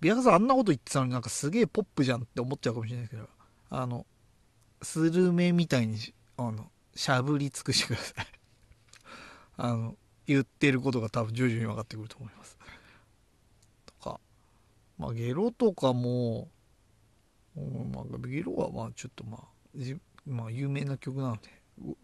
[0.00, 3.28] ビアガさんあんなこと言ってたのになんかすげえポップじゃんって思っちゃうかもしれないですけど、
[3.70, 4.06] あの、
[4.82, 5.98] スルメみたいに、
[6.36, 8.26] あの、しゃぶり尽くしてください。
[9.56, 12.58] あの、言ってることが多分徐々に分かってくると思います。
[13.86, 14.20] とか、
[14.98, 16.48] まあ、ゲロとかも、
[17.54, 19.40] まあ、ゲロはまあちょっとまあ
[19.74, 21.50] じ、まあ、有名な曲なので、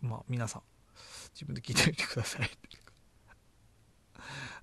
[0.00, 0.62] まあ、皆さん
[1.34, 2.50] 自分で聞いてみてください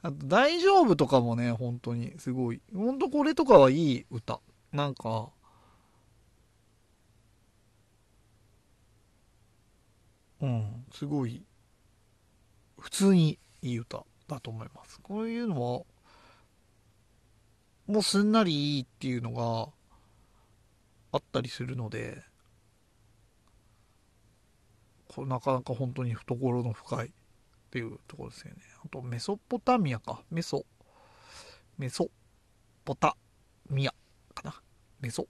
[0.02, 2.62] あと、大丈夫とかもね、本当にすごい。
[2.74, 4.42] 本当これとかはいい歌。
[4.72, 5.30] なんか、
[10.42, 11.46] うん、すごい、
[12.80, 15.00] 普通にいい歌だと思います。
[15.02, 15.84] こういうのは、
[17.88, 19.72] もうすんなりいいっていうのが
[21.12, 22.24] あったりするので、
[25.10, 27.12] これなかなか本当に懐の深いっ
[27.70, 28.62] ていうところですよね。
[28.86, 30.24] あと、メソポタミアか。
[30.32, 30.66] メソ、
[31.78, 32.10] メソ
[32.86, 33.18] ポタ
[33.70, 33.94] ミア
[34.34, 34.62] かな。
[35.02, 35.28] メソ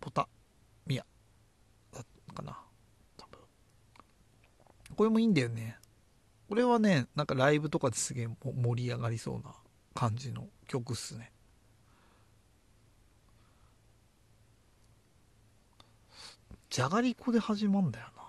[0.00, 0.28] ポタ
[0.86, 1.06] ミア
[1.92, 2.58] だったかな。
[3.16, 3.38] 多分。
[5.00, 5.78] これもいいんだよね。
[6.46, 9.54] これはね、なんかライブとかですげえ盛り上がりそうな
[9.94, 11.32] 感じの曲っすね。
[16.68, 18.22] じゃがりこで始まるんだよな。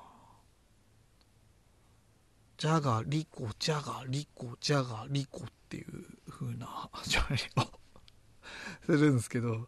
[2.57, 7.67] ジャガリコジャガリコジャガリコっていう風な始まりを
[8.85, 9.67] するんですけど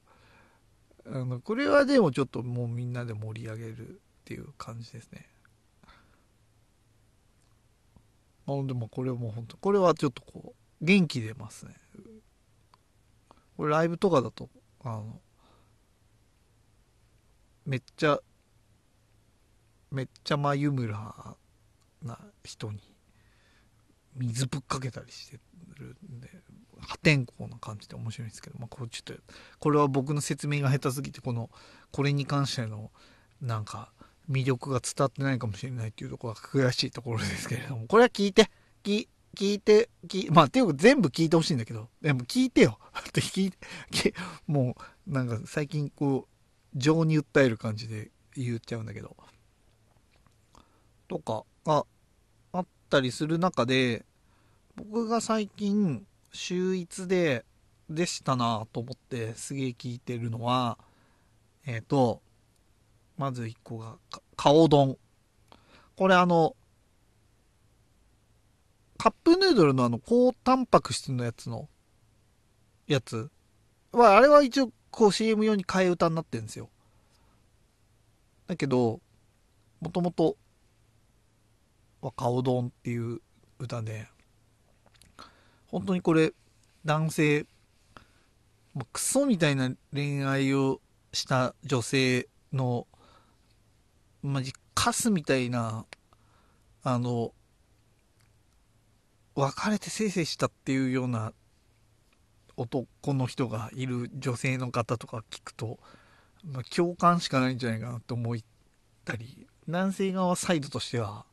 [1.06, 5.33] あのこれはでもちょっともうみんなで盛り上げるっていう感じですね
[8.48, 11.76] あでもこれも本当これはちょっとこう元気出ますね。
[13.56, 14.50] これライブとかだと
[14.84, 15.22] あの
[17.66, 18.20] めっちゃ
[19.92, 21.14] めっちゃ眉村
[22.02, 22.80] な人に
[24.16, 25.40] 水ぶっかけたりして
[25.78, 26.30] るんで
[26.80, 29.22] 破天荒な感じで面白いんですけど、まあ、こうちょっと
[29.60, 31.50] これは僕の説明が下手すぎてこの
[31.92, 32.92] これに関しての
[33.42, 33.92] なんか
[34.30, 37.88] 魅力が伝わってないかもしれないっていうところが悔しいところですけれども。
[37.88, 38.50] これは聞いて。
[38.84, 41.90] 聞聞いて聞まあていうか全部聞いてほしいんだけど。
[42.02, 42.78] でも聞いてよ。
[43.16, 44.14] 聞いて
[44.46, 44.76] も
[45.08, 49.16] うなんか最近こう情に訴える感じで言っちゃうんだけど。
[51.08, 51.86] とかが
[52.52, 54.06] あったりする中で、
[54.76, 57.46] 僕が最近、秀逸で、
[57.90, 60.80] でしたなと思ってすげえ聞いてるのは、
[61.66, 62.22] えっ、ー、と、
[63.18, 63.98] まず1個が、
[64.34, 64.98] 顔丼。
[65.96, 66.56] これあの、
[68.98, 71.68] カップヌードルのあの、高タンパク質のやつの、
[72.88, 73.30] やつ
[73.92, 76.70] は、あれは一応、こう CM 用に替え歌になってるんですよ。
[78.48, 79.02] だけど、
[79.82, 80.38] もともと
[82.02, 83.20] は顔丼っていう
[83.60, 84.08] 歌で、
[85.68, 86.34] 本当にこれ、
[86.86, 87.46] 男性、
[88.74, 90.82] もうクソみたいな恋愛を
[91.12, 92.88] した女性の、
[94.24, 95.86] まじ、カスみたいな、
[96.82, 97.34] あの、
[99.36, 101.34] 別れてせいせいしたっていうような
[102.56, 105.78] 男の人がいる女性の方とか聞くと、
[106.46, 108.38] まあ、共感しかないんじゃないかなと思っ
[109.04, 111.26] たり、男性側サイドとしては、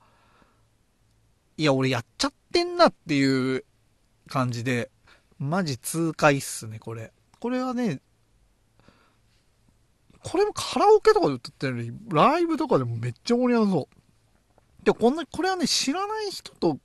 [1.57, 3.65] いや、俺やっちゃってんなっていう
[4.29, 4.91] 感じで、
[5.39, 7.13] マジ痛快っすね、これ。
[7.39, 8.01] これはね、
[10.23, 14.85] これもカラオケとかで歌ってるのに、ライブとかでもめっちゃ盛り上がそう。
[14.85, 16.79] で、こんな、これはね、知らない人と、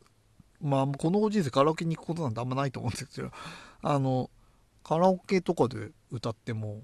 [0.62, 3.32] まあ、このご時世カラオケに行くことなんてあんまないと思うんですけど、
[3.82, 4.30] あの、
[4.84, 6.82] カラオケとかで歌っても、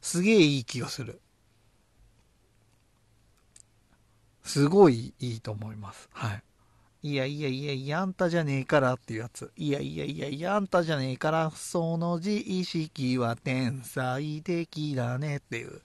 [0.00, 1.20] すげえいい気がする。
[4.42, 6.08] すごいいいと思います。
[6.12, 6.42] はい。
[7.04, 9.52] いやいやいやいや、あんたじゃねえからっていうやつ。
[9.58, 15.82] いやいやいやいや、あんたじゃねえから、その自意識は天才的だねっていう。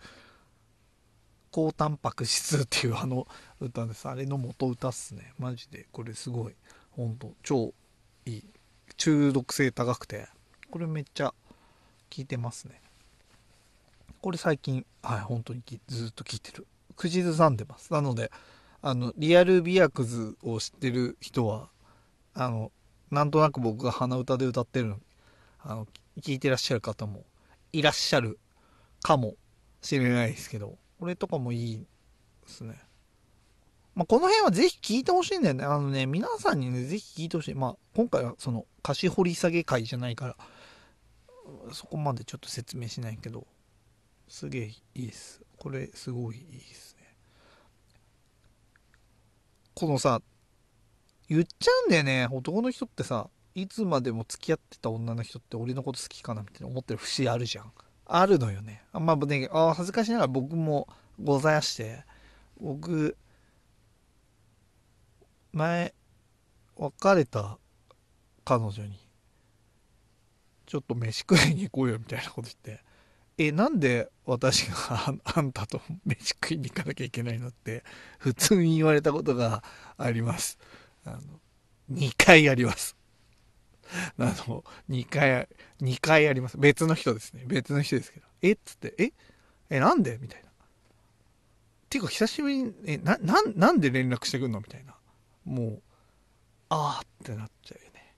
[1.51, 3.27] 高タンパク質っていうあの
[3.59, 4.07] 歌です。
[4.07, 5.33] あれの元歌っすね。
[5.37, 5.87] マジで。
[5.91, 6.55] これすごい。
[6.91, 7.73] ほんと、超
[8.25, 8.43] いい。
[8.95, 10.29] 中毒性高くて。
[10.71, 11.33] これめっちゃ
[12.09, 12.81] 聴いてますね。
[14.21, 16.65] これ最近、はい、本当にずっと聴いてる。
[16.95, 17.91] 口ずさんでます。
[17.91, 18.31] なので、
[18.81, 21.69] あの、リアルビアクズを知ってる人は、
[22.33, 22.71] あの、
[23.11, 24.99] なんとなく僕が鼻歌で歌ってるの、
[25.59, 25.87] あの、
[26.21, 27.25] 聞いてらっしゃる方も
[27.73, 28.39] いらっしゃる
[29.01, 29.35] かも
[29.81, 31.85] しれないですけど、これとかもいいで
[32.47, 32.79] すね。
[33.95, 35.65] まあ、この辺はぜひ聞いてほしいんだよね。
[35.65, 37.53] あのね、皆さんにね、ぜひ聞いてほしい。
[37.55, 40.37] まあ、今回はその歌詞掘り下げ会じゃないから、
[41.73, 43.45] そこまでちょっと説明しないけど、
[44.29, 44.63] すげえ
[44.95, 45.41] いいです。
[45.57, 46.95] これすごいいいです。
[49.79, 50.21] このさ、
[51.29, 52.27] 言っちゃうんだよね。
[52.31, 57.71] 男の人ってさ、いつまでも付き合ってた女の人って俺のこと好きかなみたいな思ってる節あるじゃん。
[58.05, 58.83] あるのよね。
[58.91, 62.03] あんまね、あ恥ずかしながら僕もございまして、
[62.59, 63.15] 僕、
[65.53, 65.93] 前、
[66.75, 67.57] 別れた
[68.43, 68.99] 彼女に、
[70.65, 72.83] ちょっと飯食いに行こうよみたいなこと言って、
[73.39, 74.75] え、なんで私が
[75.23, 77.85] あんたと飯食いに行かなきゃいけないのって
[78.19, 79.63] 普通に言われたことが
[79.97, 80.59] あります。
[81.05, 81.39] あの、
[81.89, 82.97] 2回あります。
[84.19, 85.47] あの、2回、
[85.79, 86.57] 2回あります。
[86.57, 87.43] 別の人ですね。
[87.47, 88.27] 別の人ですけど。
[88.41, 88.51] え？
[88.51, 89.13] っつって、え？
[89.69, 90.17] え、なんで？
[90.19, 90.49] みたいな。
[91.89, 94.59] ていうか、久しぶりに、え、な、ななんで連絡してくんの？
[94.59, 94.95] みたいな。
[95.45, 95.81] もう、
[96.69, 98.15] あーってなっちゃうよね。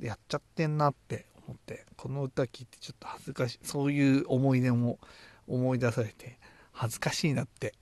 [0.00, 4.98] やっちゃってんなって思ってこの歌聴いてちょっと恥ずかしいそういう思い出も
[5.46, 6.38] 思い出されて
[6.72, 7.74] 恥ずかしいなって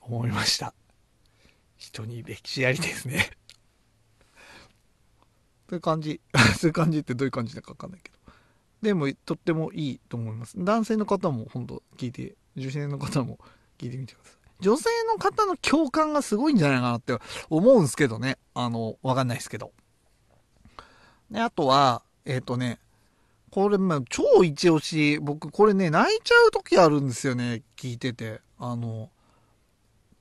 [0.00, 0.74] 思いました。
[1.76, 3.30] 人に歴史ありですね。
[5.66, 6.20] という感じ。
[6.58, 8.18] そういう感じってどういう感じだか分かんないけど。
[8.82, 10.54] でもとってもいいと思います。
[10.58, 13.38] 男性の方も本当聞いて女性の方も
[13.78, 14.40] 聞いてみてください。
[14.60, 18.38] 女性の方の共感がすごいんじゃないかなって思うんですけどね。
[18.54, 19.72] あのわかんないですけど。
[21.30, 22.78] であとはえっ、ー、とね
[23.50, 25.18] これ、まあ、超一押し。
[25.20, 27.62] 僕、これね、泣いちゃう時あるんですよね。
[27.76, 28.40] 聞いてて。
[28.58, 29.10] あの、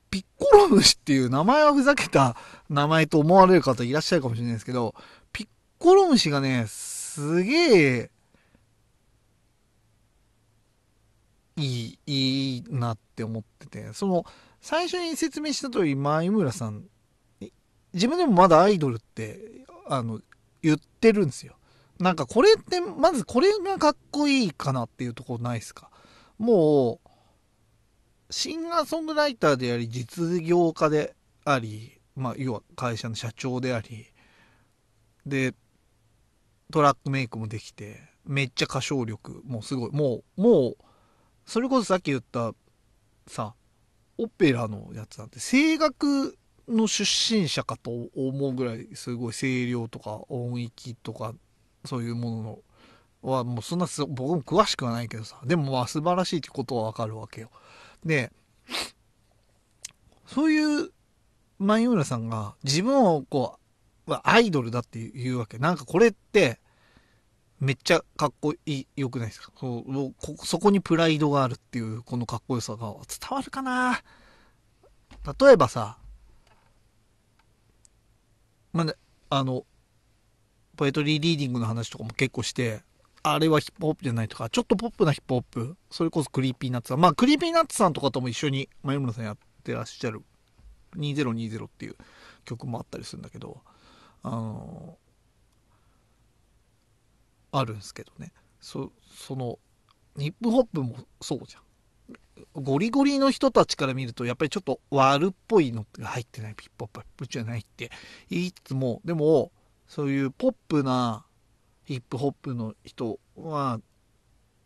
[0.10, 2.36] ピッコロ虫っていう名前はふざけた
[2.70, 4.96] 名前と思われる方いらっしゃるかもしれないですけど、
[5.32, 8.12] ピッコロ虫がね、すげえ、
[11.58, 14.26] いい、いいなって思ってて、その、
[14.62, 16.86] 最初に説明した通り、前村さん、
[17.94, 19.40] 自分でもまだアイドルって、
[19.88, 20.20] あの、
[20.62, 21.59] 言ってるんですよ。
[22.00, 25.90] なんかこれって、まずこれがかっこいいかなっていうとこないですか？
[26.38, 34.06] もう、シンガーソングライターであり、実業家であり、まあ、要は会社の社長であり、
[35.26, 35.54] で、
[36.72, 39.92] トラックメイクもできて、めっちゃ歌唱力もうすごい。
[39.92, 40.78] もう、もう、
[41.46, 42.54] それこそさっき言った、
[43.28, 43.56] さ、
[44.18, 46.38] オペラのやつなんて、声楽
[46.68, 51.34] の出身者かと思うぐらい、すごい声量とか音域とか
[51.86, 52.60] そういうものの
[53.22, 55.40] はもうそんな僕も詳しくはないけどさ。
[55.46, 57.50] でもまあ素晴らしいってことはわかるわけよ。
[58.06, 58.32] で
[60.26, 60.92] そういう
[61.58, 63.60] 前村さんが自分をこ
[64.08, 65.58] うアイドルだっていうわけ。
[65.58, 66.60] なんかこれって
[67.60, 69.52] めっちゃかっこいいよくないですか？
[69.60, 69.84] そ
[70.46, 72.98] そこにプライドがあるっていうこのかっこよさが伝
[73.32, 74.02] わるかな？
[75.40, 75.98] 例えばさ
[78.72, 78.86] ま
[79.30, 79.66] あ、あの
[80.80, 82.84] poetry reading の話とかも結構して、
[83.22, 87.02] あれはヒップホップじゃないとか、ちょっとポップなヒップホップ、それこそ Creepy Nuts さん。
[87.02, 90.22] まあ、 Creepy Nuts さんとかとも一緒に、前村さんやってらっしゃる、
[90.96, 91.98] 2020っていう
[92.46, 93.60] 曲もあったりするんだけど、
[94.24, 94.98] あの、
[97.52, 98.32] あるんですけどね。
[98.62, 99.60] そ、その、
[100.18, 102.64] ヒップホップもそうじゃん。
[102.64, 107.92] ゴリゴリの人たちから見ると、やっぱりちょっと悪っぽいのが入ってない、ヒップホップじゃないって
[108.30, 109.52] 言いつつも、でも、
[109.90, 111.26] そういうポップな
[111.84, 113.82] ヒップホップの人は、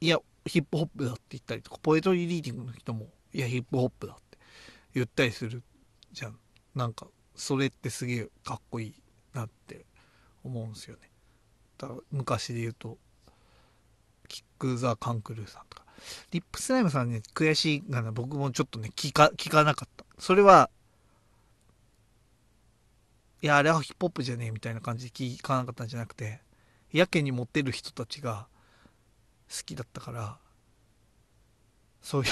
[0.01, 4.37] いや、ヒップホップだって言ったりとか、ポエトリーリーディングの人も、いや、ヒップホップだって
[4.93, 5.63] 言ったりする
[6.11, 6.37] じゃん。
[6.75, 8.93] なんか、それってすげえかっこいい
[9.33, 9.85] なって
[10.43, 11.09] 思うんすよね。
[11.77, 12.97] だから昔で言うと、
[14.27, 15.85] キック・ザ・カンクルーさんとか。
[16.31, 20.05] リップスライムさんね、悔しいがな、僕もちょっとね、聞か、聞かなかった。
[20.19, 20.69] それは、
[23.43, 26.39] いや、あれはヒップホップじゃねえみたいな感じで聞かなかったんじゃなくて、
[26.93, 28.47] やけに持ってる人たちが
[29.49, 30.37] 好きだったから、
[32.01, 32.29] そういう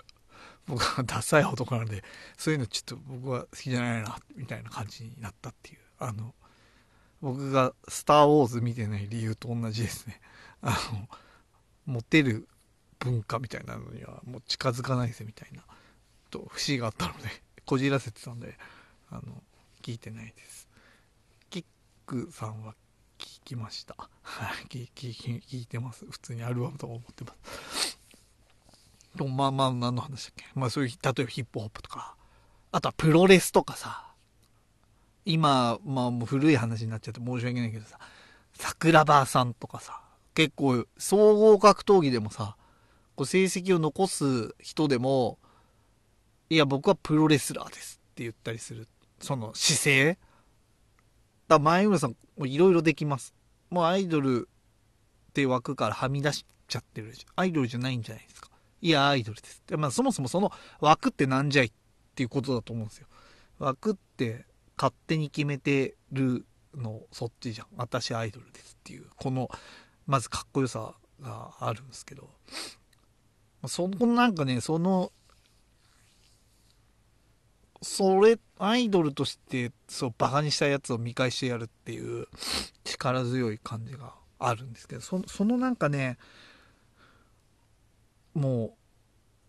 [0.66, 2.02] 僕はダサい男なんで、
[2.38, 5.80] そういうのちょっと僕は好きじゃないな、みたいな感じになったっていう。
[5.98, 6.34] あの、
[7.20, 10.18] 僕がスター・ウォーズ見てない理由と同じですね。
[10.62, 11.08] あの、
[11.84, 12.48] モテる
[13.00, 15.62] 文化みたいなのにはもう近づかないぜみたいな、
[16.30, 17.28] と節があったので、
[17.66, 18.56] こじらせてたんで、
[19.10, 19.42] あの、
[19.88, 20.68] 聞いてないです。
[21.48, 21.64] キッ
[22.04, 22.74] クさんは
[23.16, 23.96] 聞きました。
[24.20, 26.04] はい、聞聞いてます。
[26.10, 27.98] 普通にアルバムとか思ってます。
[29.16, 30.44] でもまあまあ何の話だっけ？
[30.54, 32.16] まあそういう、例えばヒップホップとか、
[32.70, 34.12] あとはプロレスとかさ、
[35.24, 37.98] 今、まあもう古い話になっちゃって申し訳ないけどさ、
[38.52, 40.02] 桜庭さんとかさ、
[40.34, 42.56] 結構総合格闘技でもさ、
[43.16, 45.38] こう成績を残す人でも、
[46.50, 48.86] いや僕はプロレスラーですって言ったりする。
[49.20, 50.18] その姿勢？
[51.48, 52.16] だ前村さん、
[52.46, 53.34] いろいろできます。
[53.70, 54.48] もうアイドル
[55.30, 58.50] って枠からはみ出しちゃってるアイドルじゃないんじゃないですか。
[58.80, 59.62] いや、アイドルです。
[59.66, 61.72] でまあ、そもそもその枠ってなんじゃいっ
[62.14, 63.06] ていうことだと思うんですよ。
[63.58, 64.44] 枠って
[64.76, 67.66] 勝手に決めてるのそっちじゃん。
[67.76, 69.50] 私アイドルですっていう、この、
[70.06, 72.30] まずかっこよさがあるんですけど、
[73.66, 75.12] そのなんかね、その、
[77.80, 82.26] それ、アイドルとして、そう、バカにしたやつを見返してやるっていう
[82.84, 86.18] 力強い感じがあるんですけど、そそのなんかね、
[88.34, 88.76] も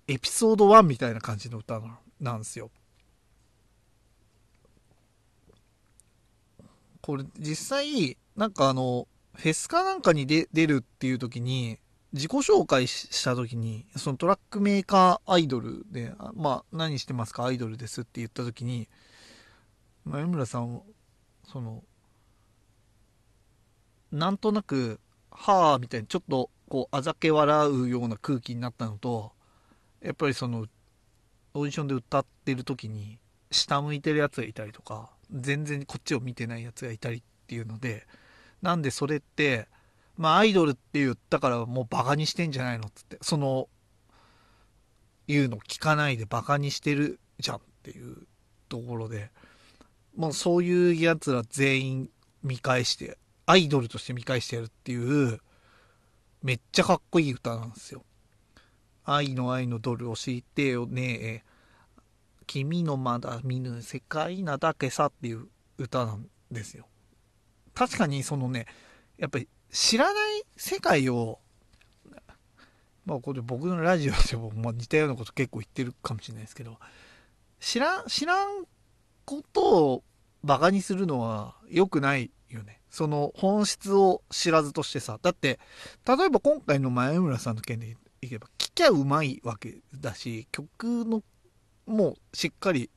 [0.08, 1.82] うエピソード1みたいな感じの歌
[2.20, 2.72] なんですよ。
[7.02, 11.80] これ実際なんかあのフェスかなんかに出るっていう時に
[12.12, 18.89] 自己紹介した時にそのトラックメーカーアイドルで「まあ何してますかアイドルです」って言った時に
[20.05, 20.82] 前村さん
[21.45, 21.84] その
[24.12, 24.99] なんとなく
[25.30, 29.34] 「はあ」みたいにちょっとこうあざけ笑うような空気になったのと
[30.01, 30.66] やっぱりその
[31.53, 33.20] オーディションで歌ってる時に
[33.51, 38.07] 下向いてるやつがいたりとか全然こっちを見てないやつがいたりっていうので
[38.62, 39.68] なんでそれって
[40.20, 43.70] まあアイドルって言ったからもうバカにしてんじゃないのっつってその
[45.30, 48.28] 言うの聞かないでバカにしてるじゃんっていう
[48.68, 49.32] ところで
[50.18, 52.10] もうそういうやつら全員
[52.44, 55.40] 見返してアイドルとして見返してやるっていう
[56.44, 58.04] めっちゃかっこいい歌なんですよ。
[59.06, 61.44] 愛の愛のドルを知ってよね
[62.46, 65.48] 君のまだ見ぬ世界なだけさっていう
[65.78, 66.88] 歌なんですよ。
[67.74, 68.66] 確かにそのね、
[69.18, 71.40] やっぱり知らない世界を、
[73.06, 76.78] まあこれ僕のラジオでも、まあ、似たようなこと結構言ってるかもしれないですけど、
[77.60, 78.66] 知らん、知らん
[79.26, 80.04] ことを
[80.44, 82.82] バカにするのは良くないよね。
[82.90, 85.20] その本質を知らずとしてさ。
[85.22, 85.60] だって、
[86.08, 91.24] 例えば今回の前村さんの件でいけば、聴きゃうまいわけだし、曲の、
[91.86, 92.90] もうしっかり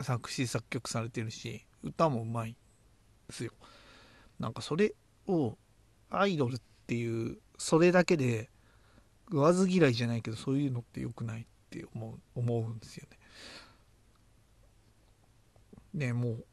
[0.00, 2.56] 作詞作曲されてるし、歌もうまい
[3.28, 3.52] ですよ。
[4.38, 4.94] なんかそれ
[5.26, 5.56] を、
[6.10, 8.50] アイドルっていう、それだけで、
[9.26, 13.18] 食わず嫌いじゃないけど、そういうのって良くないって思う、思うんですよね。
[16.06, 16.44] ね、もう、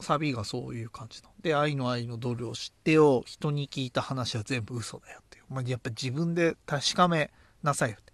[0.00, 1.30] サビがそういう感じの。
[1.40, 5.44] で、愛の愛のドルを知ってよ、人に聞いた話は全部嘘だよっていう。
[5.48, 7.30] まあ、やっぱ自分で確かめ
[7.62, 8.12] なさいよって。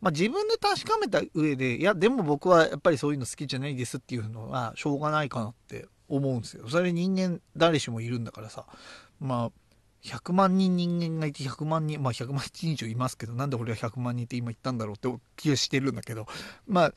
[0.00, 6.68] まあ、自分で確かめた上で、いや、でも僕はやっぱりそういうの好きじゃないですっていうのは、しょうがないかなって思うんですよ。
[6.68, 8.66] それ人間誰しもいるんだからさ。
[9.18, 9.52] まあ、
[10.02, 16.26] 100万人人間がいて100万人、まあ100万人以上いますけど、なんで俺は100万人って今言ったんだろうって気がしてるんだけど、
[16.66, 16.94] まあ、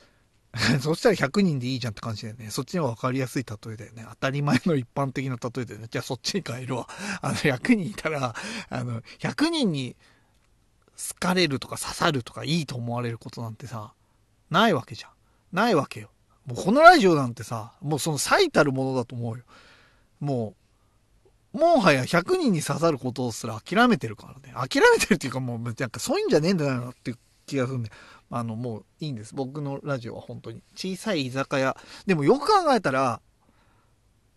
[0.81, 2.51] そしたら100人でいいじゃんって感じだよね。
[2.51, 4.05] そっちの方が分かりやすい例えだよね。
[4.09, 5.87] 当たり前の一般的な例えだよね。
[5.89, 6.87] じゃあそっちに変えるわ。
[7.21, 8.35] あの、100人いたら、
[8.69, 9.95] あの、100人に
[10.95, 13.93] 好かれるとか刺さるとかいいと思われることなんてさ、
[14.51, 15.11] ないわけじゃん。
[15.51, 16.09] ないわけよ。
[16.45, 19.43] もうこのラジオなんてさ、もうその最たるものだと思うよ。
[20.19, 20.62] もう、
[21.53, 24.53] もはや100人に刺さることすら諦めてるからね。
[24.53, 27.91] 諦めてるっていうかもう、なんかそういうんじゃねえんだよなっていう気がするんで。
[28.31, 29.35] あの、もういいんです。
[29.35, 30.63] 僕のラジオは本当に。
[30.75, 31.77] 小さい居酒屋。
[32.07, 33.21] でもよく考えたら、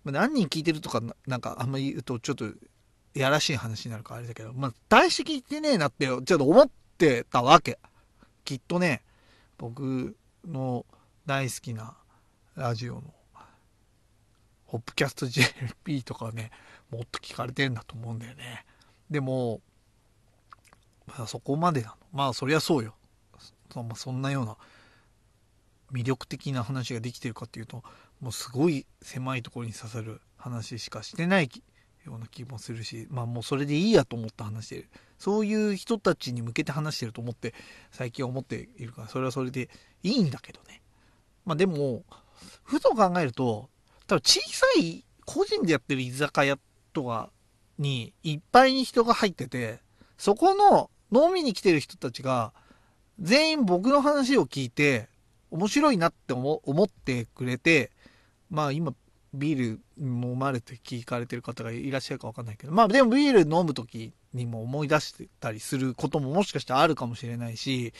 [0.04, 2.46] 何人聞いてるとか、なんかあんまり言うとちょっと
[3.14, 7.78] やらしい話になるかあれだけど、まあ、大して聞いてねえなって、ちょっと思ってたわけ。
[8.44, 9.02] きっとね、
[9.56, 10.14] 僕
[10.46, 10.84] の
[11.24, 11.96] 大好きな
[12.54, 13.02] ラジオの、
[14.66, 16.50] ホップキャスト JLP とかね、
[16.91, 18.64] もっと聞かれてんだと思うんだよね。
[19.11, 19.61] でも、
[21.07, 21.95] まあ、そこまでなの。
[22.12, 22.95] まあそりゃそうよ。
[23.72, 24.57] そ,、まあ、そんなような
[25.93, 27.82] 魅力的な話ができてるかっていうと、
[28.20, 31.51] もうすごい狭いところに刺さる話しかしてない
[32.05, 34.89] ような気もするし、まあもうそれでいいやと思って話してる。
[35.18, 37.55] そういう人たちに向けて話してると思って
[37.91, 39.68] 最近思っているから、それはそれで
[40.03, 40.82] いいんだけどね。
[41.45, 42.05] まあでも、
[42.64, 43.70] ふと考えると、
[44.07, 46.59] 多分小さい個人でやってる居酒屋っ
[46.97, 47.28] とか
[47.78, 49.80] にいっぱいに人が入ってて、
[50.16, 52.55] そこの飲みに来てる人たちが
[53.20, 55.09] 全員僕の話を聞いて
[55.51, 57.90] 面白いなって思ってくれて、
[58.49, 58.94] まあ今
[59.34, 67.92] ビール飲まれて聞かれてる方がいらっしゃるかわかんないけど、まあでもビール飲む時にも思い出してたりすることももしかしたらあるかもしれないし、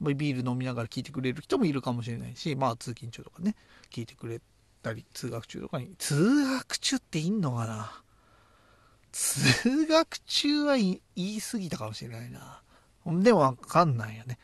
[0.00, 3.54] ビール飲みながら聞いてくれる人もいるかもしれないし、まあ通勤中とかね、
[3.90, 4.40] 聞いてくれ
[4.82, 7.92] たり、通学中とかに、通学中っていんのかな？
[9.12, 12.62] 通学中は言い過ぎたかもしれないな。
[13.06, 14.38] でもわかんないよね。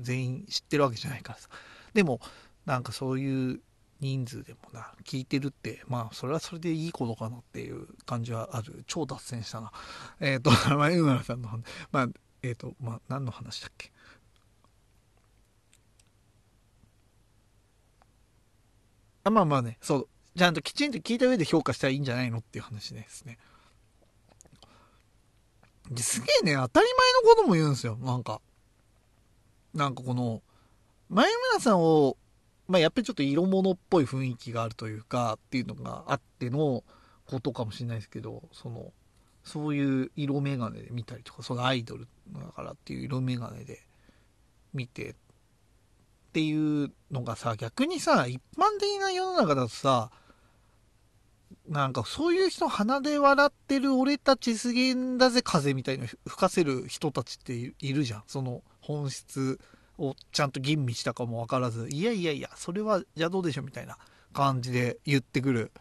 [0.00, 1.48] 全員知ってるわけじゃないからさ。
[1.94, 2.20] でも、
[2.66, 3.60] なんかそういう
[4.00, 8.84] 人数でもな、聞いてるって、まあ、それはそれでいいことかなっていう感じはある。
[8.86, 9.72] 超脱線したな。
[10.20, 11.48] えっ、ー、と、前村さんの、
[11.90, 12.08] まあ、
[12.42, 13.92] えっ、ー、と、まあ、何の話だっけ？
[19.24, 20.08] あまあまあね、そう。
[20.36, 23.38] ちゃんときちんと聞いた上で評価したらいいんじゃないのっていう話ですね。
[26.00, 26.86] すげえね、当たり
[27.22, 27.96] 前のことも言うんですよ。
[28.00, 28.40] なんか。
[29.74, 30.42] なんかこの、
[31.08, 32.16] 前村さんを、
[32.68, 36.84] まあ、やっぱりちょっと色物っぽい雰囲気があるというか、っていうのがあっての
[37.26, 38.92] ことかもしれないですけど、その、
[39.44, 43.86] そういう色眼鏡で見たりとか、そのアイドルだからっていう色眼鏡で
[44.72, 45.14] 見てっ
[46.32, 50.10] ていうのがさ、逆にさ、一般的な世の中だとさ、
[51.72, 58.24] なんかそういう人鼻で笑ってる俺たちすげえんだぜ風みたいの吹かせる人たちっているじゃん。
[58.26, 59.58] その本質
[59.98, 63.96] をちゃんと吟味したかもわからず、いやいやいや、それは邪道でしょうみたいな
[64.34, 65.72] 感じで言ってくる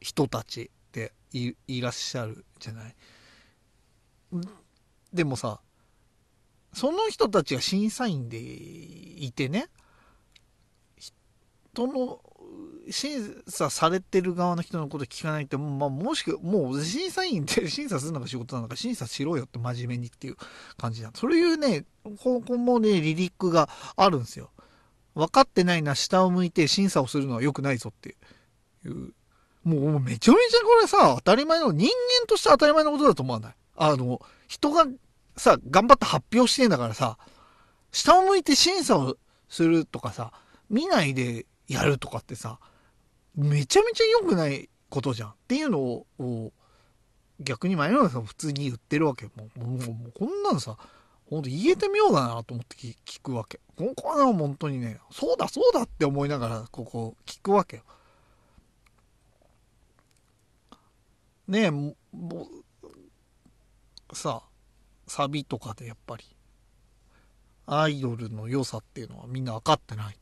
[0.00, 2.96] 人たちっていらっしゃるじゃない？
[5.12, 5.60] でもさ、
[6.72, 9.68] その人たちが審査員でいてね、
[10.96, 12.20] 人の
[12.90, 20.36] 審査されてる側の人のこと聞かないって、まあ、もしくはもう審査員って 審査するのが仕事なのか審査しろよって真面目にっていう
[20.76, 21.10] 感じだ。
[21.14, 21.84] そういうね、
[22.22, 24.50] ここもね、リリックがあるんですよ。
[25.14, 28.16] 分かってないな、下を向いて審査をするのは良くないぞって
[28.84, 29.12] いう。
[29.64, 33.54] もうめちゃめちゃこれさ、当たり前の、人間として当たり前のことだと思わない？
[33.76, 34.86] あの、人が
[35.36, 37.18] さ、頑張って発表してんだからさ、
[37.92, 39.16] 下を向いて審査を
[39.48, 40.32] するとかさ、
[40.70, 42.58] 見ないでやるとかってさ、
[43.36, 46.52] めちゃめちゃ良くないことじゃんっていうのを、
[47.40, 49.26] 逆に前野さん普通に言ってるわけ。
[49.26, 50.76] もう、もう、もうこんなのさ、
[51.30, 53.60] ほんと言えてみようだなと思って聞くわけ。
[53.76, 57.82] ここは本当にね、そうだそうだって思いながらここ聞くわけよ。
[61.46, 61.94] ねえ、も
[64.12, 64.42] う、さ、
[65.06, 66.24] サビとかでやっぱり、
[67.66, 70.18] アイドルの良さっていうのはみんな分かってない。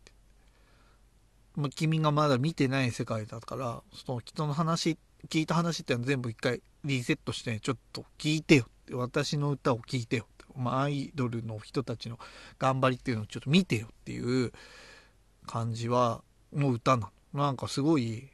[1.57, 4.99] ま、君がまだ見てない世界だから、その人の話、
[5.29, 12.19] 聞いた話っていうのは全部一回リセットして、ちょっと聞いてよって、私の歌を聞いてよって、まあ、アイドルの人たちの
[12.59, 14.53] 頑張りっていうのをちょっと見てよっていう
[15.47, 17.43] 感じは、の歌なの。
[17.43, 18.29] なんかすごい、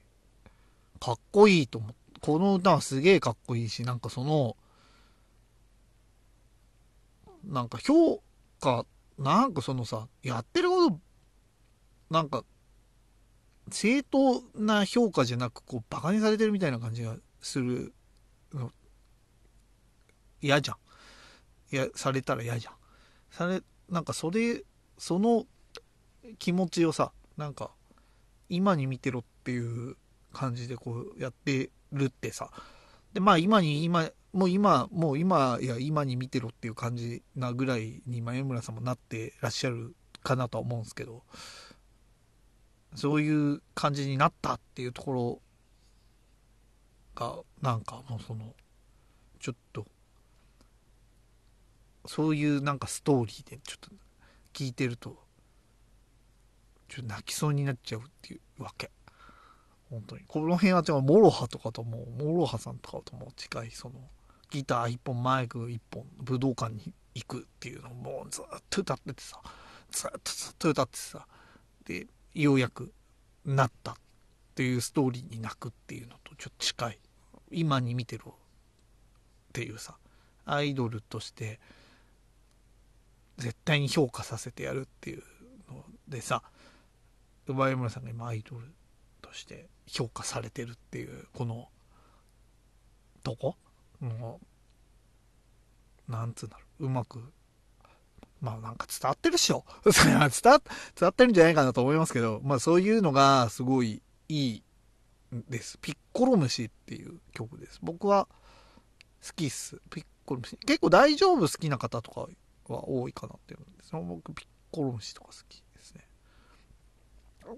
[1.00, 1.94] かっこいいと思う。
[2.20, 4.56] この歌はすげえかっこいいし、なんかその、
[7.44, 8.22] なんか評
[8.60, 8.86] 価、
[9.18, 10.98] なんかそのさ、やってること、
[12.10, 12.44] なんか
[13.70, 17.94] 正当な評価じゃなく、こう、馬鹿にされてるみたいな感じがする
[18.52, 18.72] の、
[20.40, 20.76] 嫌じゃん。
[21.74, 22.74] いや、されたら嫌じゃん。
[23.30, 24.64] され、なんかそれ、
[24.98, 25.46] その
[26.38, 27.70] 気持ちをさ、なんか、
[28.48, 29.96] 今に見てろっていう
[30.32, 32.50] 感じでこうやってるってさ、
[33.12, 41.22] で、まあ今に、今、もう今、もう今、いや、今に見てろっていう感じなぐらいに、前村さんもなってらっしゃるかなとは思うんですけど、
[42.94, 45.40] そういう感じになったっていうところ
[47.14, 48.54] がなんかもうその
[49.40, 49.86] ちょっと
[52.06, 53.90] そういうなんかストーリーでちょっと
[54.52, 55.16] 聞いてると
[56.88, 58.90] ちょっと泣きそうになっちゃうっていうわけ。
[59.88, 60.24] 本当に。
[60.26, 63.94] この辺はでも MOROHA とかとも MOROHA さんとかとも近いその
[64.50, 69.40] ギター1本マイク1本武道館に行くっていうのをもうずっと歌っててさ
[69.90, 71.26] ずっとずっと歌っててさ。
[71.84, 72.92] でようやく
[73.44, 73.94] なったっ
[74.54, 76.98] ていうストーリーに泣くっていうのとちょっと近い。
[77.50, 78.34] 今に見てろ
[79.48, 79.96] っていうさ。
[80.44, 81.60] アイドルとして
[83.38, 85.22] 絶対に評価させてやるっていう
[85.68, 86.42] のでさ。
[87.46, 88.66] 馬山村さんが今アイドル
[89.20, 91.68] として評価されてるっていうこの
[93.24, 93.56] とこ
[94.00, 94.40] も
[96.08, 96.86] うなんつうんだろう。
[96.86, 97.32] うまく
[98.42, 100.60] まあなんか伝わってるっしょ 伝わ伝
[101.00, 104.62] わってるんじゃないかなと思いますけどまあそういうのがすごいいい
[105.48, 105.78] です。
[105.80, 107.78] ピッコロ虫っていう曲です。
[107.82, 108.28] 僕は
[109.26, 109.80] 好きっす。
[109.90, 110.56] ピッコロ虫。
[110.58, 112.26] 結構大丈夫好きな方とか
[112.68, 116.06] は多いかなって思うんです僕ピッコロ虫とか好きですね。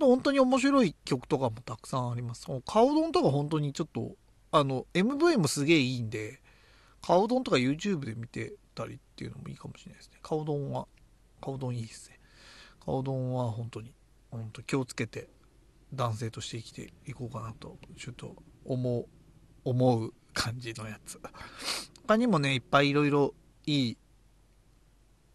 [0.01, 2.47] 本当に面白い曲とかもたくさんあります。
[2.65, 4.17] 顔丼とか本当にちょっと、
[4.53, 6.41] あの、MV もすげえいいんで、
[7.03, 10.19] 顔丼とか YouTube で見てたりっていうのもいいかもしれないですね。
[10.23, 10.89] 顔丼は、
[11.41, 12.19] 顔丼いいですね。
[12.85, 13.95] 顔丼は本当に、
[14.31, 15.29] 本当気をつけて
[15.93, 18.35] 男性として生きていこうかなと、ちょっと
[18.65, 19.07] 思う、
[19.65, 21.21] 思う感じのやつ。
[22.07, 23.35] 他にもね、いっぱいいろいろ
[23.67, 23.99] いい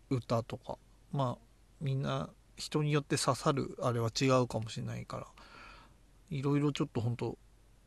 [0.09, 0.77] 歌とか、
[1.13, 1.45] まあ、
[1.80, 5.27] みんな人によって刺さるあれは違うかもしれないから、
[6.30, 7.38] いろいろちょっと本当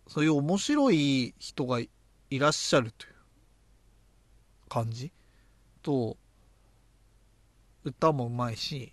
[0.08, 1.88] そういう面白い人がい
[2.38, 3.12] らっしゃるという
[4.68, 5.12] 感じ
[5.82, 6.16] と、
[7.84, 8.92] 歌もうまいし、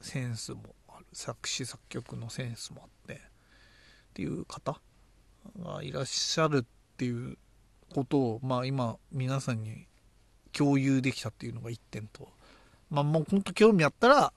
[0.00, 1.06] センスもある。
[1.12, 3.30] 作詞作曲のセンスもあって。
[4.10, 4.80] っていう方
[5.62, 7.38] がいらっしゃるっていう
[7.94, 9.86] ことをまあ今皆さんに
[10.52, 12.28] 共有できたっていうのが1点と。
[12.90, 14.32] まあもうほんと興味あったら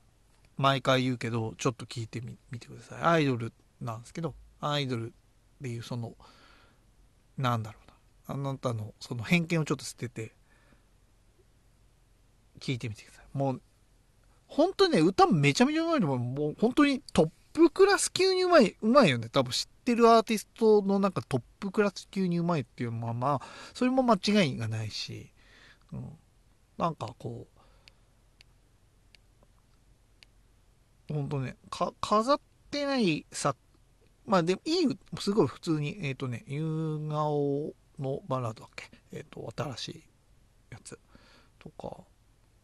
[0.58, 3.02] 毎回言うけどちょっと聞いてみてください。
[3.02, 3.52] アイドル
[3.82, 5.12] なんですけどアイドルっ
[5.62, 6.16] ていうその
[7.38, 7.94] なんだろうな。
[8.26, 10.34] あなたのその偏見をちょっと捨てて
[12.60, 13.62] 聞いてみてくださいもう
[14.48, 19.28] 本当にね、歌めちゃめちゃうまいのも、もう本当にトップクラス級にうまい、うまいよね。
[19.30, 25.32] 多分知ってるアーティストのなんかトップクラス級にうまいっていうのは、まあ、それも間違いがないし、
[25.92, 26.20] うん。
[26.78, 27.48] なんかこ
[31.10, 32.40] う、本当ね、か、飾っ
[32.70, 33.56] てないさ、
[34.26, 38.90] まあでもいい、すごい普通に、えっ、ー、とね、夕顔のバラードだっけ？
[39.12, 40.04] えっ、ー、と、新しい
[40.72, 41.00] やつ
[41.58, 42.04] とか、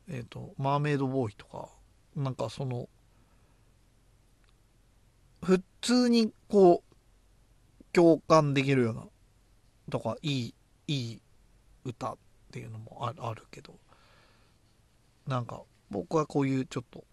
[0.09, 1.69] えっ、ー、と、マーメイドボーイとか、
[2.15, 2.89] なんかその、
[5.43, 9.07] 普通にこう、共感できるような、
[9.91, 10.53] とか、いい、
[10.87, 11.21] いい
[11.85, 12.17] 歌っ
[12.51, 13.75] ていうのもあるけど、
[15.27, 17.03] なんか、僕はこういうちょっと、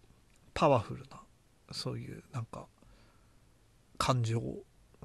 [0.53, 1.21] パワフルな、
[1.71, 2.65] そういう、なんか、
[3.97, 4.41] 感情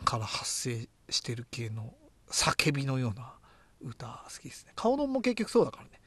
[0.05, 1.95] から発生してる系の
[2.29, 3.35] 叫びのような
[3.83, 4.73] 歌好きですね。
[4.77, 6.02] 顔のも結局そうだからね。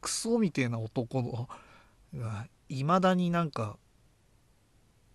[0.00, 1.48] クソみてえな男の
[2.14, 3.76] がいまだになんか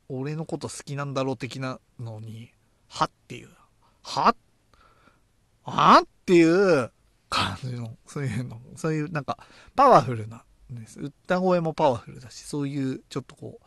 [0.09, 2.51] 俺のこと好きなんだろう的なのに
[2.88, 3.49] はっていう。
[4.03, 4.36] は？
[5.63, 6.01] は？
[6.03, 6.91] っていう
[7.29, 8.59] 感じのそういうの。
[8.75, 9.39] そういうなんか
[9.75, 10.99] パワフルなです。
[10.99, 13.65] 歌声もパワフルだしそういうちょっとこう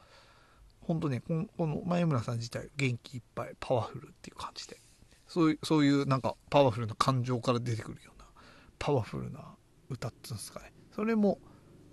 [0.80, 4.76] 本当ねこの前村さん自体元気いっぱいパワフルっていう感じで。
[5.26, 8.24] そういうそういうなんかパワフルな感情から出てくるような
[8.78, 9.40] パワフルな
[9.90, 10.72] 歌っていうんですかね。
[10.98, 11.38] それも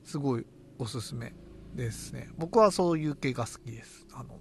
[0.03, 0.47] すごい
[0.79, 1.31] おすすめ
[1.75, 2.27] ですね。
[2.39, 4.07] 僕はそういう系が好きです。
[4.11, 4.39] あの、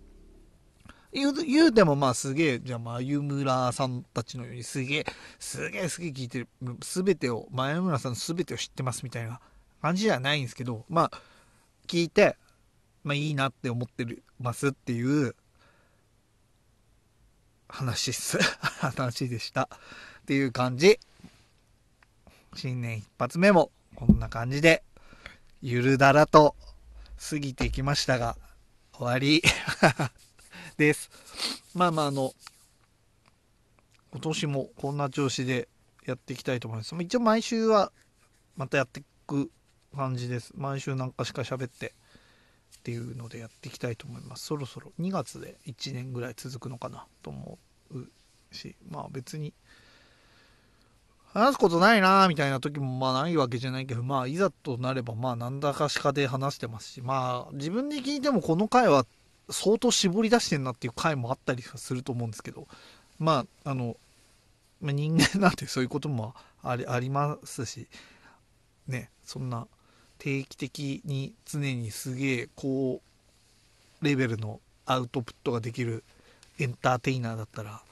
[1.12, 5.06] 言う、言うてもまあすげえ、じゃあまあ、湯村さんたちのようにすげえ、
[5.38, 6.48] すげえすげえ聞いてる、
[6.82, 9.38] すべてを、前村さんのすべてを知ってますみたいな
[9.82, 11.20] 感じじゃないんですけど、まあ、
[11.86, 12.38] 聞いて、
[13.02, 15.36] まあいいなって思ってるますっていう
[17.68, 18.38] 話っす。
[18.80, 19.68] 話でした。
[20.22, 20.98] っていう感じ。
[22.54, 24.82] 新年一発目もこんな感じで、
[25.62, 26.54] ゆるだらと
[27.30, 28.36] 過ぎてきましたが、
[28.92, 29.42] 終わり
[30.76, 31.10] です。
[31.74, 32.34] まあまあ、あの、
[34.12, 35.68] 今年もこんな調子で
[36.06, 36.94] やっていきたいと思います。
[37.00, 37.92] 一応毎週は
[38.56, 39.50] またやっていく
[39.94, 40.52] 感じです。
[40.56, 41.94] 毎週何かしか喋って
[42.78, 44.46] っていうのでやっていきたいと思います。
[44.46, 47.58] そろそろ2月で1年ぐらい続くのかなと思
[47.90, 48.08] う
[48.52, 49.54] し、まあ別に
[51.34, 59.04] 話すことないなみたいな時もまあないわけじゃないけど、まあいざとなればまあ何だかしかで話してますし、まあ自分で聞いてもこの回は
[59.50, 62.68] 相当絞り出してんなっていう回もあったりすると思うんですけど、
[63.18, 63.96] まああの、
[64.80, 67.88] ま、人間なんてそういうこともありありますし、
[68.86, 69.66] ね、そんな
[70.18, 73.00] 定期的に常にすげえ高
[74.02, 76.04] レベルのアウトプットができる
[76.60, 77.82] エンターテイナーだったら、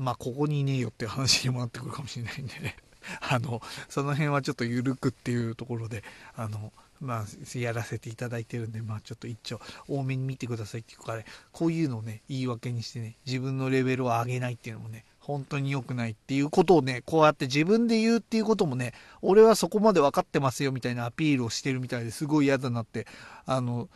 [0.00, 2.76] まあここにいねえよっていう話にもなってくるかもしれないんでね
[3.20, 18.92] あの、その辺はちょっと緩くっていうところで、あの、まあ、やらせていただいてるんで、まあ、ちょっと一丁多めに見てくださいっていうか、ね、こういうのをね、言い訳にしてね、自分のレベルを上げないっていうのもね、本当に良くないっていうことをね、こうやって自分で言うっていうこともね、
[19.22, 23.06] 俺はそこまで分かってますよみたいなアピールをしてるみたいですごい嫌だなって、
[23.46, 23.88] あの、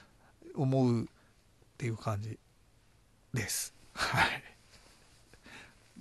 [0.55, 1.07] 思うっ
[1.77, 2.39] ていう感じ
[3.35, 3.75] です。
[3.93, 4.54] はい。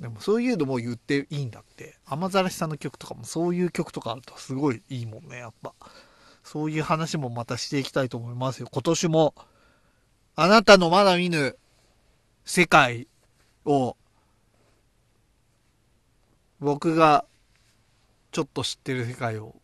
[0.03, 1.95] でもそういうのも言っていいんだって。
[2.05, 5.73] 雨ざらしさんの曲とかもそういう曲とかあるとすごいいいもんね、やっぱ。
[6.43, 8.67] そういう話もまたしていきたいと思いますよ。
[8.69, 9.33] 今年も、
[10.35, 11.57] あなたのまだ見ぬ
[12.43, 13.07] 世界
[13.63, 13.95] を、
[16.59, 17.23] 僕が
[18.33, 19.55] ちょっと知ってる世界を、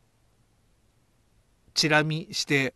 [1.74, 2.74] チラ見して、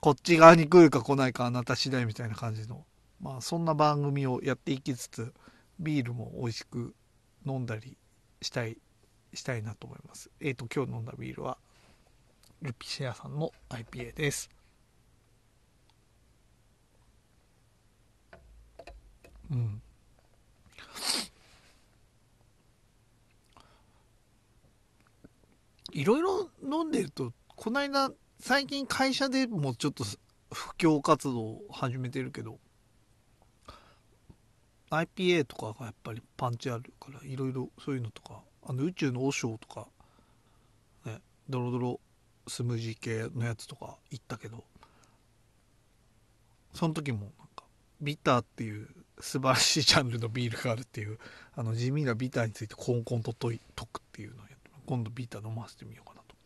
[0.00, 2.86] こっち側に来るか来ないかあなた次第みたいな感じの、
[3.26, 5.34] まあそんな番組をやっていきつつ、
[5.80, 6.94] ビールも美味しく
[7.44, 7.98] 飲んだり
[8.40, 8.78] したい、
[9.34, 10.30] したいなと思います。
[10.40, 11.58] えっ、ー、と、今日飲んだビールは、
[12.62, 14.48] ルピシェアさんの IPA です。
[19.50, 19.82] うん。
[25.90, 30.04] いろいろ飲んでると、この間、最近会社でもちょっと
[30.52, 32.60] 布教活動を始めてるけど、
[34.90, 39.86] IPA とかがやっぱりパンチあるから、いろいろそういうのとか、あの宇宙の和尚とか、
[41.04, 42.00] ね、ドロドロ
[42.48, 44.64] スムージー系のやつとか行ったけど
[46.74, 47.64] その時もなんか
[48.00, 48.88] ビターっていう
[49.20, 51.18] 素晴らしいジャンルのビールがあるっていう
[51.56, 53.58] あの地味なビターについてコンコンと解
[53.92, 56.36] くっていうのをやって今度ビター飲ませてみようかなと。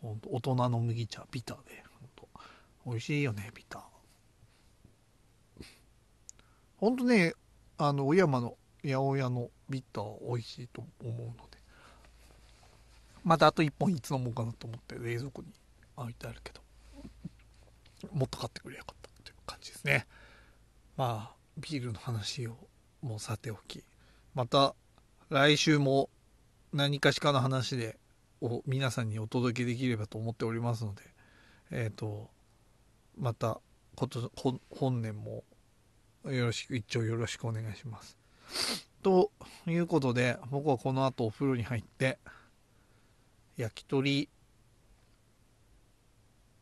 [0.00, 2.28] 本当大人の麦茶ビターで本当
[2.90, 3.78] 美味しいよねビタ。
[3.78, 3.82] ー
[6.78, 7.34] 本当ね
[7.78, 11.58] あの小山の八百屋のビッターは美味しいと思うので。
[13.24, 15.48] またあと1本いつ飲もうかなと思って冷蔵庫に
[15.96, 16.60] 置いてあるけど。
[18.12, 20.06] もっと買ってくれよかったという感じですね。
[20.96, 22.56] まあビールの話を
[23.02, 23.82] もうさておき。
[24.34, 24.74] また
[25.30, 26.10] 来週も
[26.72, 27.98] 何かしかの話で
[28.40, 31.02] を皆さんにお届けできればと思っておりますので。
[31.70, 32.30] えっ、ー、と
[33.18, 33.60] また
[33.96, 34.30] こと
[34.70, 35.44] 本年も
[36.24, 38.16] よろしく一丁よろしくお願いします。
[39.02, 39.30] と
[39.66, 42.18] いうことで僕はこの後お風呂に入って
[43.56, 44.28] 焼き鳥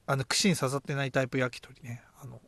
[0.07, 2.03] あの串に刺さってないタイプ焼き鳥ね。
[2.21, 2.41] あの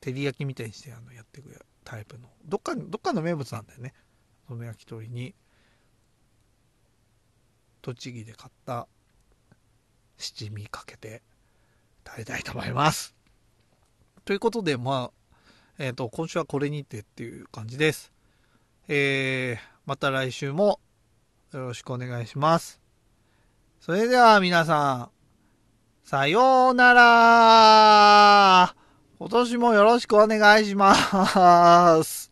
[0.00, 2.28] 照り焼きみたいにしてあのやっていくタイプの。
[2.46, 3.94] どっかどっかの名物なんだよね。
[4.46, 5.34] その焼き鳥に。
[7.82, 8.86] 栃木で買った
[10.16, 11.22] 七味かけて
[12.06, 13.17] 食べたいと思います。
[14.28, 15.34] ということでまあ
[15.78, 18.12] えっ、ー、と今週はこれにてっていう感じです
[18.86, 20.80] えー、また来週も
[21.54, 22.78] よろしくお願いします。
[23.80, 25.10] それでは皆さ
[26.04, 28.74] ん、さようなら
[29.18, 30.94] 今年もよろしくお願いしま
[32.04, 32.27] す。